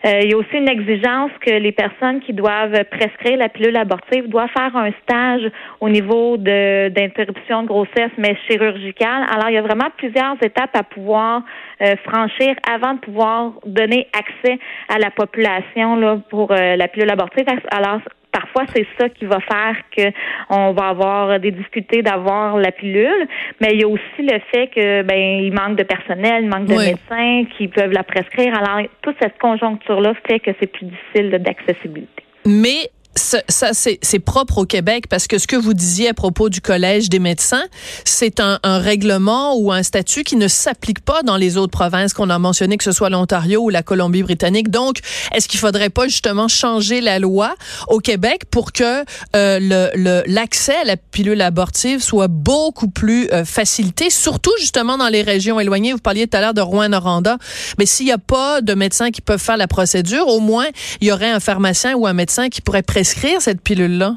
il 0.04 0.30
y 0.30 0.34
a 0.34 0.38
aussi 0.38 0.56
une 0.56 0.70
exigence 0.70 1.32
que 1.42 1.52
les 1.52 1.72
personnes 1.72 2.20
qui 2.22 2.34
doivent 2.34 2.84
prescrire 2.92 3.38
la 3.38 3.50
pilule 3.50 3.78
abortive 3.78 4.28
doivent 4.28 4.50
faire 4.50 4.76
un 4.76 4.92
stage 5.04 5.50
au 5.80 5.90
niveau 5.90 6.38
de 6.38 6.90
d'interruption 6.90 7.64
de 7.64 7.68
grossesse, 7.68 8.12
mais 8.18 8.36
chirurgicale. 8.48 9.26
Alors, 9.34 9.50
y 9.56 9.58
a 9.58 9.62
vraiment 9.62 9.90
plusieurs 9.98 10.36
étapes 10.42 10.76
à 10.76 10.84
pouvoir 10.84 11.42
euh, 11.82 11.96
franchir 12.04 12.56
avant 12.72 12.94
de 12.94 13.00
pouvoir 13.00 13.54
donner 13.66 14.08
accès 14.14 14.60
à 14.90 15.00
la 15.00 15.12
population 15.12 15.96
là, 15.96 16.18
pour 16.30 16.52
euh, 16.52 16.76
la 16.76 16.88
pilule 16.88 17.10
abortive. 17.10 17.46
Alors, 17.72 18.00
parfois 18.32 18.64
c'est 18.74 18.86
ça 19.00 19.10
qui 19.10 19.26
va 19.26 19.40
faire 19.40 19.76
que 19.96 20.12
on 20.50 20.74
va 20.74 20.90
avoir 20.90 21.40
des 21.40 21.52
difficultés 21.52 22.02
d'avoir 22.02 22.58
la 22.58 22.72
pilule, 22.72 23.28
mais 23.62 23.70
il 23.74 23.82
y 23.82 23.84
a 23.84 23.88
aussi 23.88 24.20
le 24.20 24.40
fait 24.52 24.68
que 24.68 25.04
ben 25.04 25.18
il 25.18 25.54
manque 25.54 25.78
de 25.78 25.84
personnel, 25.84 26.44
il 26.44 26.50
manque 26.50 26.66
de 26.66 26.76
médecins 26.76 27.46
qui 27.58 27.68
peuvent 27.70 27.94
la 27.94 28.04
prescrire. 28.04 28.54
Alors 28.58 28.86
toute 29.02 29.16
cette 29.22 29.38
conjoncture 29.38 30.02
là 30.02 30.14
fait 30.28 30.40
que 30.40 30.52
c'est 30.60 30.72
plus 30.72 30.86
difficile 30.86 31.32
d'accessibilité. 31.32 32.24
Mais 32.46 32.90
ça, 33.16 33.72
c'est 33.74 34.20
propre 34.20 34.60
au 34.60 34.66
Québec 34.66 35.06
parce 35.10 35.28
que 35.28 35.38
ce 35.38 35.48
que 35.48 35.56
vous 35.56 35.74
disiez 35.74 36.10
à 36.10 36.14
propos 36.14 36.50
du 36.50 36.60
Collège 36.60 37.10
des 37.10 37.20
médecins, 37.20 37.64
c'est 38.04 38.42
un, 38.42 38.60
un, 38.64 38.78
règlement 38.78 39.56
ou 39.56 39.72
un 39.72 39.84
statut 39.84 40.24
qui 40.24 40.36
ne 40.36 40.50
s'applique 40.50 41.00
pas 41.00 41.24
dans 41.24 41.38
les 41.38 41.56
autres 41.56 41.72
provinces 41.72 42.14
qu'on 42.14 42.30
a 42.30 42.38
mentionné, 42.40 42.78
que 42.78 42.84
ce 42.84 42.92
soit 42.92 43.10
l'Ontario 43.10 43.62
ou 43.62 43.70
la 43.70 43.84
Colombie-Britannique. 43.84 44.70
Donc, 44.70 45.00
est-ce 45.34 45.48
qu'il 45.48 45.60
faudrait 45.60 45.90
pas 45.90 46.08
justement 46.08 46.48
changer 46.48 47.00
la 47.00 47.20
loi 47.20 47.56
au 47.88 48.00
Québec 48.00 48.44
pour 48.52 48.74
que 48.74 49.06
euh, 49.36 50.24
l'accès 50.28 50.76
à 50.76 50.84
la 50.84 50.98
pilule 50.98 51.42
abortive 51.42 52.02
soit 52.02 52.28
beaucoup 52.28 52.90
plus 52.90 53.30
euh, 53.32 53.46
facilité, 53.46 54.10
surtout 54.10 54.54
justement 54.60 54.98
dans 54.98 55.10
les 55.10 55.22
régions 55.22 55.60
éloignées? 55.60 55.94
Vous 55.94 56.00
parliez 56.00 56.28
tout 56.28 56.38
à 56.38 56.42
l'heure 56.42 56.54
de 56.54 56.62
Rouen-Noranda. 56.62 57.38
Mais 57.80 57.86
s'il 57.86 58.08
n'y 58.08 58.12
a 58.12 58.18
pas 58.18 58.62
de 58.62 58.74
médecins 58.74 59.12
qui 59.12 59.22
peuvent 59.22 59.42
faire 59.42 59.58
la 59.58 59.68
procédure, 59.68 60.28
au 60.28 60.42
moins, 60.42 60.68
il 61.00 61.08
y 61.08 61.12
aurait 61.14 61.32
un 61.32 61.40
pharmacien 61.40 61.96
ou 61.96 62.08
un 62.08 62.14
médecin 62.14 62.50
qui 62.50 62.62
pourrait 62.62 62.84
prescrire 62.84 63.05
cette 63.06 63.62
pilule-là? 63.62 64.16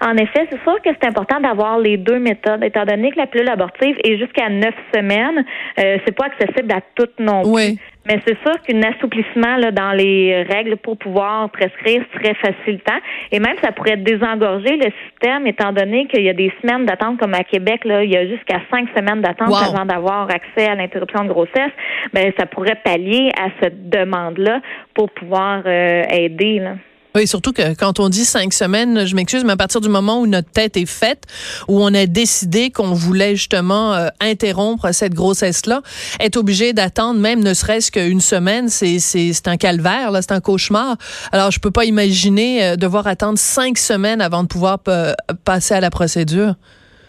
En 0.00 0.16
effet, 0.16 0.46
c'est 0.50 0.60
sûr 0.62 0.80
que 0.82 0.90
c'est 0.90 1.08
important 1.08 1.40
d'avoir 1.40 1.78
les 1.78 1.96
deux 1.96 2.18
méthodes, 2.18 2.62
étant 2.62 2.84
donné 2.84 3.10
que 3.10 3.18
la 3.18 3.26
pilule 3.26 3.48
abortive 3.48 3.96
est 4.04 4.18
jusqu'à 4.18 4.48
neuf 4.48 4.74
semaines. 4.94 5.44
Euh, 5.78 5.98
c'est 6.04 6.14
pas 6.14 6.26
accessible 6.26 6.72
à 6.72 6.80
toutes 6.94 7.18
non 7.18 7.42
plus. 7.42 7.78
Mais 8.06 8.20
c'est 8.26 8.36
sûr 8.42 8.60
qu'un 8.60 8.82
assouplissement 8.82 9.56
là, 9.56 9.70
dans 9.70 9.92
les 9.92 10.42
règles 10.42 10.76
pour 10.76 10.98
pouvoir 10.98 11.48
prescrire 11.50 12.04
serait 12.12 12.34
facilitant. 12.34 12.98
Et 13.32 13.40
même, 13.40 13.56
ça 13.62 13.72
pourrait 13.72 13.96
désengorger 13.96 14.76
le 14.76 14.90
système, 15.08 15.46
étant 15.46 15.72
donné 15.72 16.06
qu'il 16.06 16.22
y 16.22 16.28
a 16.28 16.34
des 16.34 16.52
semaines 16.60 16.84
d'attente, 16.84 17.18
comme 17.18 17.32
à 17.32 17.44
Québec, 17.44 17.84
là, 17.86 18.04
il 18.04 18.10
y 18.10 18.16
a 18.16 18.26
jusqu'à 18.26 18.60
cinq 18.70 18.88
semaines 18.94 19.22
d'attente 19.22 19.54
avant 19.54 19.86
d'avoir 19.86 20.28
accès 20.30 20.68
à 20.68 20.74
l'interruption 20.74 21.24
de 21.24 21.28
grossesse. 21.28 21.72
Ben, 22.12 22.30
ça 22.38 22.44
pourrait 22.44 22.78
pallier 22.84 23.30
à 23.40 23.48
cette 23.62 23.88
demande-là 23.88 24.60
pour 24.92 25.10
pouvoir 25.10 25.62
euh, 25.64 26.02
aider. 26.10 26.58
Là. 26.58 26.74
Oui, 27.16 27.28
surtout 27.28 27.52
que 27.52 27.74
quand 27.74 28.00
on 28.00 28.08
dit 28.08 28.24
cinq 28.24 28.52
semaines, 28.52 29.06
je 29.06 29.14
m'excuse, 29.14 29.44
mais 29.44 29.52
à 29.52 29.56
partir 29.56 29.80
du 29.80 29.88
moment 29.88 30.18
où 30.18 30.26
notre 30.26 30.50
tête 30.50 30.76
est 30.76 30.84
faite, 30.84 31.22
où 31.68 31.80
on 31.80 31.94
a 31.94 32.06
décidé 32.06 32.72
qu'on 32.72 32.92
voulait 32.92 33.36
justement 33.36 33.94
euh, 33.94 34.08
interrompre 34.18 34.92
cette 34.92 35.14
grossesse-là, 35.14 35.82
être 36.18 36.36
obligé 36.36 36.72
d'attendre 36.72 37.20
même 37.20 37.38
ne 37.38 37.54
serait-ce 37.54 37.92
qu'une 37.92 38.20
semaine, 38.20 38.68
c'est 38.68 38.98
c'est 38.98 39.46
un 39.46 39.56
calvaire, 39.56 40.10
là, 40.10 40.22
c'est 40.22 40.32
un 40.32 40.40
cauchemar. 40.40 40.96
Alors 41.30 41.52
je 41.52 41.60
peux 41.60 41.70
pas 41.70 41.84
imaginer 41.84 42.64
euh, 42.64 42.76
devoir 42.76 43.06
attendre 43.06 43.38
cinq 43.38 43.78
semaines 43.78 44.20
avant 44.20 44.42
de 44.42 44.48
pouvoir 44.48 44.80
euh, 44.88 45.12
passer 45.44 45.74
à 45.74 45.80
la 45.80 45.90
procédure. 45.90 46.56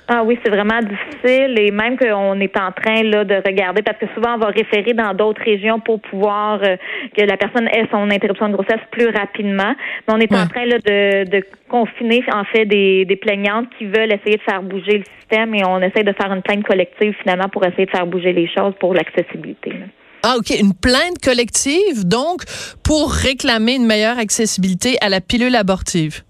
Ah 0.07 0.23
oui, 0.23 0.37
c'est 0.43 0.51
vraiment 0.51 0.79
difficile 0.81 1.57
et 1.57 1.71
même 1.71 1.97
qu'on 1.97 2.39
est 2.39 2.55
en 2.57 2.71
train 2.71 3.01
là 3.01 3.23
de 3.23 3.35
regarder 3.35 3.81
parce 3.81 3.97
que 3.97 4.05
souvent 4.13 4.35
on 4.35 4.37
va 4.37 4.47
référer 4.47 4.93
dans 4.93 5.15
d'autres 5.15 5.41
régions 5.43 5.79
pour 5.79 5.99
pouvoir 5.99 6.59
euh, 6.63 6.77
que 7.17 7.23
la 7.23 7.37
personne 7.37 7.67
ait 7.69 7.87
son 7.91 8.11
interruption 8.11 8.49
de 8.49 8.53
grossesse 8.53 8.81
plus 8.91 9.09
rapidement. 9.09 9.73
Mais 10.07 10.13
on 10.13 10.19
est 10.19 10.31
en 10.31 10.45
train 10.47 10.65
là 10.65 10.77
de, 10.77 11.27
de 11.27 11.43
confiner 11.69 12.23
en 12.31 12.43
fait 12.43 12.65
des, 12.65 13.05
des 13.05 13.15
plaignantes 13.15 13.67
qui 13.79 13.85
veulent 13.85 14.13
essayer 14.13 14.37
de 14.37 14.43
faire 14.43 14.61
bouger 14.61 14.99
le 14.99 15.03
système 15.19 15.55
et 15.55 15.65
on 15.65 15.81
essaie 15.81 16.03
de 16.03 16.13
faire 16.13 16.31
une 16.31 16.43
plainte 16.43 16.63
collective 16.63 17.15
finalement 17.23 17.49
pour 17.49 17.65
essayer 17.65 17.85
de 17.85 17.91
faire 17.91 18.05
bouger 18.05 18.31
les 18.31 18.47
choses 18.47 18.73
pour 18.79 18.93
l'accessibilité. 18.93 19.73
Ah, 20.21 20.37
OK. 20.37 20.51
Une 20.59 20.73
plainte 20.73 21.19
collective, 21.23 22.03
donc, 22.03 22.41
pour 22.83 23.11
réclamer 23.11 23.75
une 23.75 23.85
meilleure 23.85 24.17
accessibilité 24.17 24.97
à 25.01 25.09
la 25.09 25.21
pilule 25.21 25.55
abortive. 25.55 26.24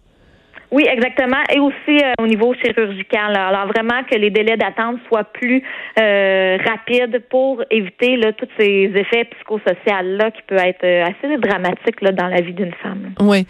Oui, 0.75 0.84
exactement. 0.91 1.41
Et 1.55 1.60
aussi 1.60 2.03
euh, 2.03 2.12
au 2.22 2.27
niveau 2.27 2.53
chirurgical. 2.53 3.34
Alors 3.34 3.67
vraiment 3.67 4.03
que 4.12 4.17
les 4.17 4.29
délais 4.29 4.58
d'attente 4.58 4.98
soient 5.08 5.24
plus 5.24 5.63
euh, 5.98 6.58
rapides 6.65 7.24
pour 7.29 7.63
éviter 7.72 8.20
tous 8.38 8.50
ces 8.60 8.91
effets 8.94 9.24
psychosociaux 9.24 10.03
là 10.03 10.32
qui 10.32 10.41
peuvent 10.46 10.58
être 10.60 10.84
euh, 10.84 11.05
assez 11.05 11.38
dramatiques 11.38 12.03
dans 12.03 12.27
la 12.27 12.41
vie 12.41 12.51
d'une 12.51 12.74
femme. 12.84 13.13
Oui. 13.22 13.48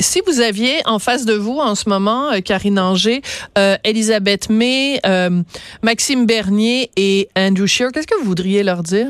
si 0.00 0.22
vous 0.26 0.40
aviez 0.40 0.76
en 0.86 0.98
face 0.98 1.26
de 1.26 1.34
vous 1.34 1.58
en 1.58 1.74
ce 1.74 1.86
moment 1.86 2.30
Karine 2.42 2.78
Anger, 2.78 3.20
Elisabeth 3.84 4.48
May, 4.48 5.00
Maxime 5.82 6.24
Bernier 6.24 6.90
et 6.96 7.28
Andrew 7.36 7.66
Scheer, 7.66 7.92
qu'est-ce 7.92 8.06
que 8.06 8.18
vous 8.18 8.24
voudriez 8.24 8.62
leur 8.62 8.82
dire? 8.82 9.08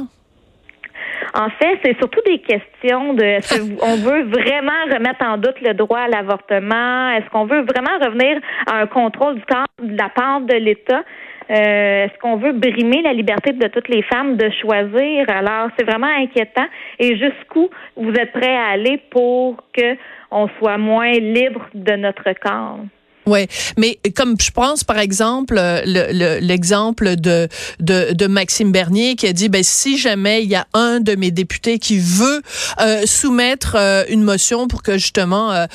En 1.38 1.50
fait, 1.50 1.78
c'est 1.84 1.96
surtout 1.98 2.20
des 2.26 2.40
questions 2.40 3.14
de 3.14 3.22
est-ce 3.22 3.76
qu'on 3.76 3.94
veut 3.94 4.24
vraiment 4.24 4.84
remettre 4.92 5.24
en 5.24 5.36
doute 5.36 5.60
le 5.60 5.72
droit 5.72 6.00
à 6.00 6.08
l'avortement? 6.08 7.10
Est-ce 7.12 7.30
qu'on 7.30 7.44
veut 7.44 7.60
vraiment 7.60 7.96
revenir 8.04 8.40
à 8.66 8.80
un 8.80 8.86
contrôle 8.88 9.36
du 9.36 9.44
corps 9.44 9.66
de 9.80 9.96
la 9.96 10.08
part 10.08 10.40
de 10.40 10.54
l'État? 10.54 11.04
Euh, 11.50 12.04
est-ce 12.04 12.18
qu'on 12.18 12.38
veut 12.38 12.52
brimer 12.52 13.02
la 13.02 13.12
liberté 13.12 13.52
de 13.52 13.68
toutes 13.68 13.88
les 13.88 14.02
femmes 14.02 14.36
de 14.36 14.50
choisir? 14.60 15.26
Alors, 15.28 15.68
c'est 15.78 15.84
vraiment 15.84 16.08
inquiétant. 16.08 16.66
Et 16.98 17.16
jusqu'où 17.16 17.70
vous 17.96 18.12
êtes 18.14 18.32
prêts 18.32 18.56
à 18.56 18.70
aller 18.72 19.00
pour 19.10 19.62
que 19.72 19.96
on 20.32 20.48
soit 20.58 20.76
moins 20.76 21.12
libre 21.12 21.68
de 21.72 21.92
notre 21.92 22.32
corps? 22.32 22.80
Ouais, 23.28 23.46
mais 23.76 23.98
comme 24.16 24.36
je 24.40 24.50
pense 24.50 24.84
par 24.84 24.98
exemple 24.98 25.60
l'exemple 25.84 27.16
de, 27.16 27.46
de, 27.78 28.26
Maxime 28.26 28.72
Bernier 28.72 29.16
qui 29.16 29.26
a 29.26 29.34
dit 29.34 29.50
ben 29.50 29.62
si 29.62 29.98
jamais 29.98 30.42
il 30.42 30.48
y 30.48 30.54
a 30.54 30.66
un 30.72 31.00
de 31.00 31.14
mes 31.14 31.30
députés 31.30 31.78
qui 31.78 31.98
veut 31.98 32.40
euh, 32.80 33.02
soumettre 33.04 33.76
euh, 33.78 34.04
une 34.08 34.22
motion 34.22 34.66
pour 34.66 34.82
que 34.82 34.94
justement 34.94 35.52
euh, 35.52 35.66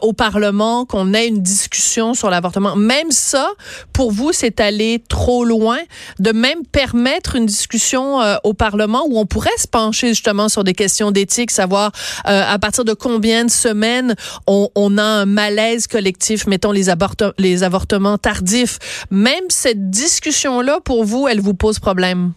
au 0.00 0.14
Parlement 0.14 0.86
qu'on 0.86 1.12
ait 1.12 1.28
une 1.28 1.42
discussion 1.42 2.14
sur 2.14 2.30
l'avortement, 2.30 2.76
même 2.76 3.10
ça 3.10 3.50
pour 3.92 4.10
vous 4.10 4.32
c'est 4.32 4.58
aller 4.60 5.02
trop 5.06 5.44
loin 5.44 5.80
de 6.18 6.32
même 6.32 6.64
permettre 6.64 7.36
une 7.36 7.44
discussion 7.44 8.20
au 8.42 8.54
Parlement 8.54 9.04
où 9.06 9.18
on 9.18 9.26
pourrait 9.26 9.50
se 9.58 9.68
pencher 9.68 10.08
justement 10.08 10.48
sur 10.48 10.64
des 10.64 10.72
questions 10.72 11.10
d'éthique, 11.10 11.50
savoir 11.50 11.92
à 12.24 12.58
partir 12.58 12.86
de 12.86 12.94
combien 12.94 13.44
de 13.44 13.50
semaines 13.50 14.14
on, 14.46 14.98
a 14.98 15.02
un 15.02 15.26
malaise 15.26 15.86
collectif, 15.86 16.46
mettons 16.46 16.72
les 16.72 16.88
abortements 16.88 17.01
les 17.38 17.62
avortements 17.62 18.18
tardifs. 18.18 19.06
Même 19.10 19.44
cette 19.48 19.90
discussion-là, 19.90 20.80
pour 20.84 21.04
vous, 21.04 21.28
elle 21.28 21.40
vous 21.40 21.54
pose 21.54 21.78
problème? 21.78 22.32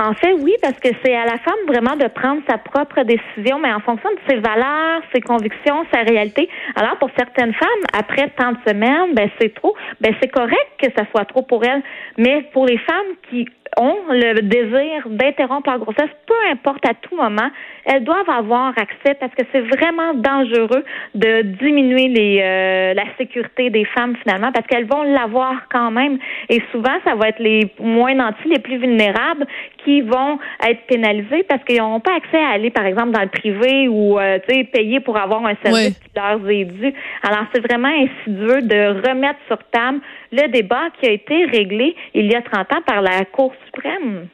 En 0.00 0.14
fait, 0.14 0.32
oui, 0.32 0.54
parce 0.62 0.78
que 0.78 0.90
c'est 1.02 1.14
à 1.14 1.24
la 1.24 1.38
femme 1.38 1.58
vraiment 1.66 1.96
de 1.96 2.06
prendre 2.06 2.40
sa 2.48 2.56
propre 2.56 3.02
décision, 3.02 3.58
mais 3.58 3.72
en 3.72 3.80
fonction 3.80 4.08
de 4.10 4.18
ses 4.30 4.38
valeurs, 4.38 5.02
ses 5.12 5.20
convictions, 5.20 5.84
sa 5.92 6.02
réalité. 6.02 6.48
Alors, 6.76 6.96
pour 6.98 7.10
certaines 7.18 7.52
femmes, 7.52 7.84
après 7.92 8.32
tant 8.38 8.52
de 8.52 8.58
semaines, 8.66 9.14
ben 9.14 9.28
c'est 9.40 9.52
trop. 9.54 9.74
Ben 10.00 10.14
c'est 10.22 10.28
correct 10.28 10.68
que 10.80 10.86
ça 10.96 11.04
soit 11.10 11.24
trop 11.24 11.42
pour 11.42 11.64
elles, 11.64 11.82
mais 12.16 12.48
pour 12.52 12.66
les 12.66 12.78
femmes 12.78 13.12
qui 13.28 13.46
ont 13.76 13.96
le 14.10 14.40
désir 14.42 15.08
d'interrompre 15.08 15.70
leur 15.70 15.78
grossesse, 15.80 16.10
peu 16.26 16.34
importe 16.50 16.86
à 16.86 16.94
tout 16.94 17.16
moment, 17.16 17.50
elles 17.84 18.04
doivent 18.04 18.28
avoir 18.28 18.68
accès 18.76 19.14
parce 19.18 19.34
que 19.34 19.42
c'est 19.52 19.60
vraiment 19.60 20.14
dangereux 20.14 20.84
de 21.14 21.42
diminuer 21.42 22.08
les, 22.08 22.40
euh, 22.42 22.94
la 22.94 23.04
sécurité 23.16 23.70
des 23.70 23.84
femmes 23.84 24.16
finalement 24.22 24.52
parce 24.52 24.66
qu'elles 24.66 24.86
vont 24.86 25.02
l'avoir 25.02 25.68
quand 25.70 25.90
même. 25.90 26.18
Et 26.48 26.62
souvent, 26.72 26.94
ça 27.04 27.14
va 27.14 27.28
être 27.28 27.38
les 27.38 27.72
moins 27.78 28.14
nantis, 28.14 28.48
les 28.48 28.58
plus 28.58 28.78
vulnérables 28.78 29.46
qui 29.84 30.02
vont 30.02 30.38
être 30.66 30.86
pénalisés 30.86 31.44
parce 31.48 31.62
qu'ils 31.64 31.78
n'auront 31.78 32.00
pas 32.00 32.16
accès 32.16 32.38
à 32.38 32.50
aller, 32.50 32.70
par 32.70 32.84
exemple, 32.84 33.10
dans 33.10 33.22
le 33.22 33.28
privé 33.28 33.88
ou 33.88 34.18
euh, 34.18 34.38
payer 34.72 35.00
pour 35.00 35.16
avoir 35.16 35.44
un 35.46 35.54
service 35.62 35.98
qui 35.98 36.10
leur 36.14 36.50
est 36.50 36.64
dû. 36.64 36.92
Alors, 37.22 37.44
c'est 37.52 37.60
vraiment 37.60 37.88
insidieux 37.88 38.62
de 38.62 39.08
remettre 39.08 39.38
sur 39.46 39.58
table 39.70 40.00
le 40.32 40.48
débat 40.48 40.90
qui 41.00 41.08
a 41.08 41.12
été 41.12 41.44
réglé 41.46 41.96
il 42.14 42.30
y 42.30 42.34
a 42.34 42.42
30 42.42 42.72
ans 42.72 42.82
par 42.86 43.02
la 43.02 43.24
Cour 43.24 43.52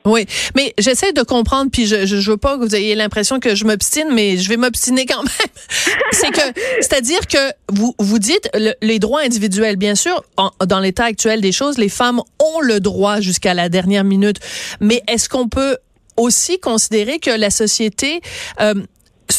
Oui, 0.05 0.27
mais 0.55 0.75
j'essaie 0.79 1.13
de 1.13 1.23
comprendre, 1.23 1.71
puis 1.71 1.87
je, 1.87 2.07
je, 2.07 2.31
veux 2.31 2.37
pas 2.37 2.57
que 2.57 2.65
vous 2.65 2.75
ayez 2.75 2.95
l'impression 2.95 3.41
que 3.41 3.55
je 3.55 3.65
m'obstine, 3.65 4.09
mais 4.13 4.37
je 4.37 4.49
vais 4.49 4.57
m'obstiner 4.57 5.07
quand 5.07 5.23
même. 5.23 5.49
c'est 6.13 6.31
que, 6.31 6.61
c'est-à-dire 6.81 7.27
que 7.27 7.53
vous 7.69 7.95
vous 7.99 8.19
dites 8.19 8.51
les 8.83 8.99
droits 8.99 9.23
individuels, 9.23 9.77
bien 9.77 9.95
sûr, 9.95 10.25
dans 10.67 10.81
l'état 10.81 11.05
actuel 11.05 11.41
des 11.41 11.53
choses, 11.53 11.79
les 11.79 11.89
femmes 11.89 12.21
ont 12.41 12.61
le 12.61 12.81
droit 12.81 13.21
jusqu'à 13.21 13.55
la 13.55 13.69
dernière 13.69 14.05
minute, 14.05 14.39
mais 14.81 15.03
est-ce 15.09 15.29
qu'on 15.29 15.49
peut 15.49 15.77
aussi 16.17 16.59
considérer 16.61 17.19
que 17.19 17.31
la 17.31 17.51
société 17.51 18.21
euh, 18.61 18.75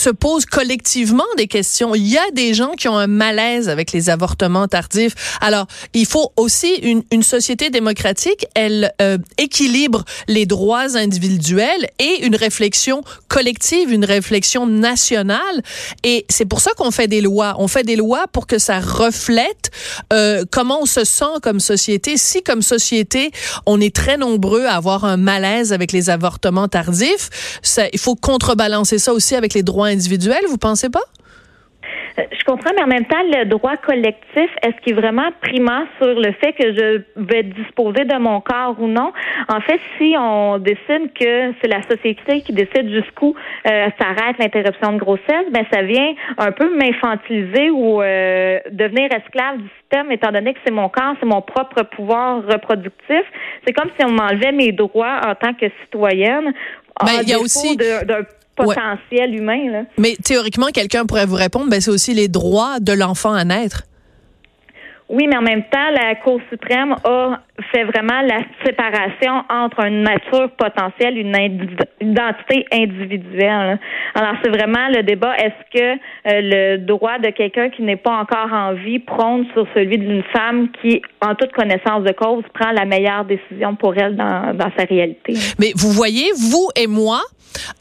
se 0.05 0.11
posent 0.11 0.45
collectivement 0.45 1.25
des 1.35 1.47
questions. 1.47 1.95
Il 1.95 2.05
y 2.05 2.17
a 2.17 2.31
des 2.31 2.53
gens 2.53 2.73
qui 2.73 2.87
ont 2.87 2.97
un 2.97 3.07
malaise 3.07 3.69
avec 3.69 3.91
les 3.91 4.11
avortements 4.11 4.67
tardifs. 4.67 5.15
Alors, 5.41 5.65
il 5.95 6.05
faut 6.05 6.31
aussi 6.37 6.75
une, 7.11 7.23
société 7.23 7.71
démocratique, 7.71 8.45
elle 8.53 8.93
euh, 9.01 9.17
équilibre 9.39 10.05
les 10.27 10.45
droits 10.45 10.95
individuels 10.95 11.87
et 11.97 12.23
une 12.23 12.35
réflexion 12.35 13.03
collective, 13.29 13.91
une 13.91 14.05
réflexion 14.05 14.67
nationale. 14.67 15.63
Et 16.03 16.25
c'est 16.29 16.45
pour 16.45 16.61
ça 16.61 16.71
qu'on 16.77 16.91
fait 16.91 17.07
des 17.07 17.21
lois. 17.21 17.55
On 17.57 17.67
fait 17.67 17.83
des 17.83 17.95
lois 17.95 18.27
pour 18.31 18.45
que 18.45 18.59
ça 18.59 18.79
reflète 18.79 19.71
euh, 20.13 20.45
comment 20.51 20.81
on 20.83 20.85
se 20.85 21.03
sent 21.03 21.35
comme 21.41 21.59
société. 21.59 22.17
Si 22.17 22.43
comme 22.43 22.61
société, 22.61 23.31
on 23.65 23.81
est 23.81 23.95
très 23.95 24.17
nombreux 24.17 24.65
à 24.65 24.75
avoir 24.75 25.03
un 25.03 25.17
malaise 25.17 25.73
avec 25.73 25.91
les 25.91 26.11
avortements 26.11 26.67
tardifs, 26.67 27.29
il 27.91 27.99
faut 27.99 28.15
contrebalancer 28.15 28.99
ça 28.99 29.11
aussi 29.11 29.33
avec 29.33 29.55
les 29.55 29.63
droits 29.63 29.94
individuel, 29.95 30.41
vous 30.47 30.57
pensez 30.57 30.89
pas? 30.89 31.03
Euh, 32.17 32.23
je 32.31 32.43
comprends, 32.45 32.71
mais 32.75 32.83
en 32.83 32.87
même 32.87 33.05
temps, 33.05 33.21
le 33.23 33.45
droit 33.45 33.75
collectif, 33.77 34.49
est-ce 34.63 34.81
qu'il 34.81 34.93
est 34.93 35.01
vraiment 35.01 35.29
primant 35.41 35.85
sur 35.97 36.19
le 36.19 36.31
fait 36.33 36.53
que 36.53 36.73
je 36.73 37.01
vais 37.17 37.43
disposer 37.43 38.05
de 38.05 38.17
mon 38.17 38.39
corps 38.41 38.75
ou 38.79 38.87
non? 38.87 39.11
En 39.49 39.59
fait, 39.61 39.79
si 39.97 40.15
on 40.17 40.57
décide 40.57 41.11
que 41.13 41.53
c'est 41.61 41.67
la 41.67 41.81
société 41.83 42.41
qui 42.41 42.53
décide 42.53 42.89
jusqu'où 42.89 43.35
euh, 43.67 43.89
s'arrête 43.99 44.37
l'interruption 44.39 44.93
de 44.93 44.97
grossesse, 44.97 45.47
ben 45.51 45.65
ça 45.71 45.81
vient 45.81 46.13
un 46.37 46.51
peu 46.51 46.73
m'infantiliser 46.75 47.69
ou 47.69 48.01
euh, 48.01 48.59
devenir 48.71 49.09
esclave 49.11 49.57
du 49.57 49.69
système, 49.81 50.11
étant 50.11 50.31
donné 50.31 50.53
que 50.53 50.59
c'est 50.65 50.73
mon 50.73 50.89
corps, 50.89 51.15
c'est 51.19 51.25
mon 51.25 51.41
propre 51.41 51.83
pouvoir 51.83 52.45
reproductif. 52.45 53.23
C'est 53.65 53.73
comme 53.73 53.89
si 53.99 54.05
on 54.05 54.11
m'enlevait 54.11 54.53
mes 54.53 54.71
droits 54.71 55.19
en 55.27 55.35
tant 55.35 55.53
que 55.53 55.65
citoyenne. 55.83 56.53
Ben, 57.01 57.21
il 57.23 57.29
y 57.29 57.33
a 57.33 57.39
aussi 57.39 57.75
d'un 57.75 58.23
potentiel 58.55 59.35
humain. 59.35 59.71
Là. 59.71 59.81
Mais 59.97 60.15
théoriquement, 60.23 60.67
quelqu'un 60.73 61.05
pourrait 61.05 61.25
vous 61.25 61.35
répondre, 61.35 61.69
ben, 61.69 61.81
c'est 61.81 61.91
aussi 61.91 62.13
les 62.13 62.27
droits 62.27 62.79
de 62.79 62.93
l'enfant 62.93 63.33
à 63.33 63.43
naître. 63.43 63.83
Oui, 65.07 65.27
mais 65.27 65.37
en 65.37 65.41
même 65.43 65.63
temps, 65.65 65.91
la 65.91 66.15
Cour 66.15 66.39
suprême 66.49 66.95
a 67.03 67.39
fait 67.71 67.83
vraiment 67.83 68.21
la 68.21 68.39
séparation 68.65 69.43
entre 69.49 69.85
une 69.85 70.01
nature 70.01 70.49
potentielle, 70.57 71.19
une 71.19 71.35
identité 72.01 72.65
individuelle. 72.71 73.79
Alors, 74.15 74.33
c'est 74.43 74.49
vraiment 74.49 74.87
le 74.89 75.03
débat. 75.03 75.35
Est-ce 75.37 75.79
que 75.79 75.93
euh, 75.93 75.97
le 76.25 76.77
droit 76.77 77.19
de 77.19 77.29
quelqu'un 77.29 77.69
qui 77.69 77.83
n'est 77.83 77.97
pas 77.97 78.17
encore 78.17 78.51
en 78.51 78.73
vie 78.73 78.97
prône 78.97 79.45
sur 79.53 79.67
celui 79.75 79.99
d'une 79.99 80.23
femme 80.33 80.69
qui, 80.81 81.03
en 81.21 81.35
toute 81.35 81.51
connaissance 81.51 82.03
de 82.03 82.11
cause, 82.11 82.43
prend 82.55 82.71
la 82.71 82.85
meilleure 82.85 83.25
décision 83.25 83.75
pour 83.75 83.95
elle 83.95 84.15
dans, 84.15 84.55
dans 84.55 84.71
sa 84.75 84.85
réalité? 84.85 85.33
Mais 85.59 85.71
vous 85.75 85.91
voyez, 85.91 86.31
vous 86.35 86.69
et 86.75 86.87
moi, 86.87 87.21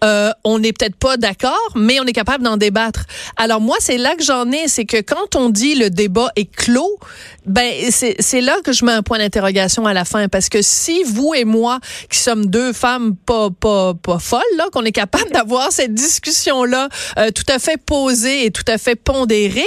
euh, 0.02 0.30
on 0.44 0.59
n'est 0.59 0.73
peut-être 0.73 0.97
pas 0.97 1.16
d'accord, 1.16 1.73
mais 1.75 2.00
on 2.00 2.04
est 2.04 2.12
capable 2.12 2.44
d'en 2.44 2.56
débattre. 2.56 3.04
Alors 3.37 3.61
moi, 3.61 3.76
c'est 3.80 3.99
là 3.99 4.14
que 4.16 4.23
j'en 4.23 4.50
ai, 4.50 4.68
c'est 4.68 4.85
que 4.85 5.00
quand 5.00 5.37
on 5.37 5.50
dit 5.50 5.75
le 5.75 5.90
débat 5.90 6.30
est 6.37 6.50
clos, 6.50 6.99
ben 7.47 7.73
c'est 7.90 8.40
là 8.40 8.56
que 8.64 8.73
je 8.73 8.85
mets 8.85 8.92
un 8.92 9.02
point 9.02 9.18
d'interrogation 9.18 9.87
à 9.87 9.92
la 9.92 10.04
fin 10.04 10.28
parce 10.28 10.49
que 10.49 10.62
si 10.62 11.02
vous 11.04 11.35
et 11.35 11.44
moi 11.44 11.78
qui 12.09 12.18
sommes 12.18 12.47
deux 12.47 12.73
femmes 12.73 13.16
pas 13.16 13.50
pas 13.50 13.92
pas 13.94 14.18
folles 14.18 14.40
là 14.56 14.68
qu'on 14.73 14.85
est 14.85 14.92
capable 14.92 15.30
d'avoir 15.33 15.71
cette 15.71 15.92
discussion 15.92 16.64
là 16.64 16.88
euh, 17.18 17.30
tout 17.30 17.44
à 17.49 17.59
fait 17.59 17.76
posée 17.76 18.47
et 18.47 18.50
tout 18.50 18.64
à 18.66 18.78
fait 18.78 18.97
pondérée, 18.97 19.62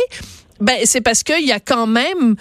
ben 0.59 0.77
c'est 0.85 1.01
parce 1.01 1.23
qu'il 1.23 1.45
y 1.45 1.51
a 1.51 1.59
quand 1.59 1.85
même 1.85 2.35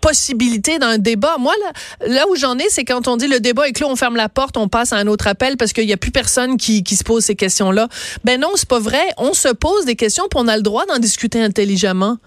possibilité 0.00 0.78
d'un 0.78 0.98
débat. 0.98 1.36
Moi, 1.38 1.54
là, 1.62 2.06
là 2.08 2.24
où 2.28 2.36
j'en 2.36 2.58
ai, 2.58 2.68
c'est 2.68 2.84
quand 2.84 3.08
on 3.08 3.16
dit 3.16 3.26
le 3.26 3.40
débat 3.40 3.68
est 3.68 3.72
clos, 3.72 3.88
on 3.88 3.96
ferme 3.96 4.16
la 4.16 4.28
porte, 4.28 4.56
on 4.56 4.68
passe 4.68 4.92
à 4.92 4.96
un 4.96 5.06
autre 5.06 5.26
appel 5.26 5.56
parce 5.56 5.72
qu'il 5.72 5.86
n'y 5.86 5.92
a 5.92 5.96
plus 5.96 6.10
personne 6.10 6.56
qui, 6.56 6.82
qui 6.82 6.96
se 6.96 7.04
pose 7.04 7.24
ces 7.24 7.34
questions-là. 7.34 7.88
Ben 8.24 8.40
non, 8.40 8.50
c'est 8.54 8.68
pas 8.68 8.80
vrai. 8.80 9.06
On 9.18 9.32
se 9.34 9.48
pose 9.48 9.84
des 9.84 9.96
questions, 9.96 10.24
puis 10.30 10.40
on 10.42 10.48
a 10.48 10.56
le 10.56 10.62
droit 10.62 10.86
d'en 10.86 10.98
discuter 10.98 11.42
intelligemment. 11.42 12.18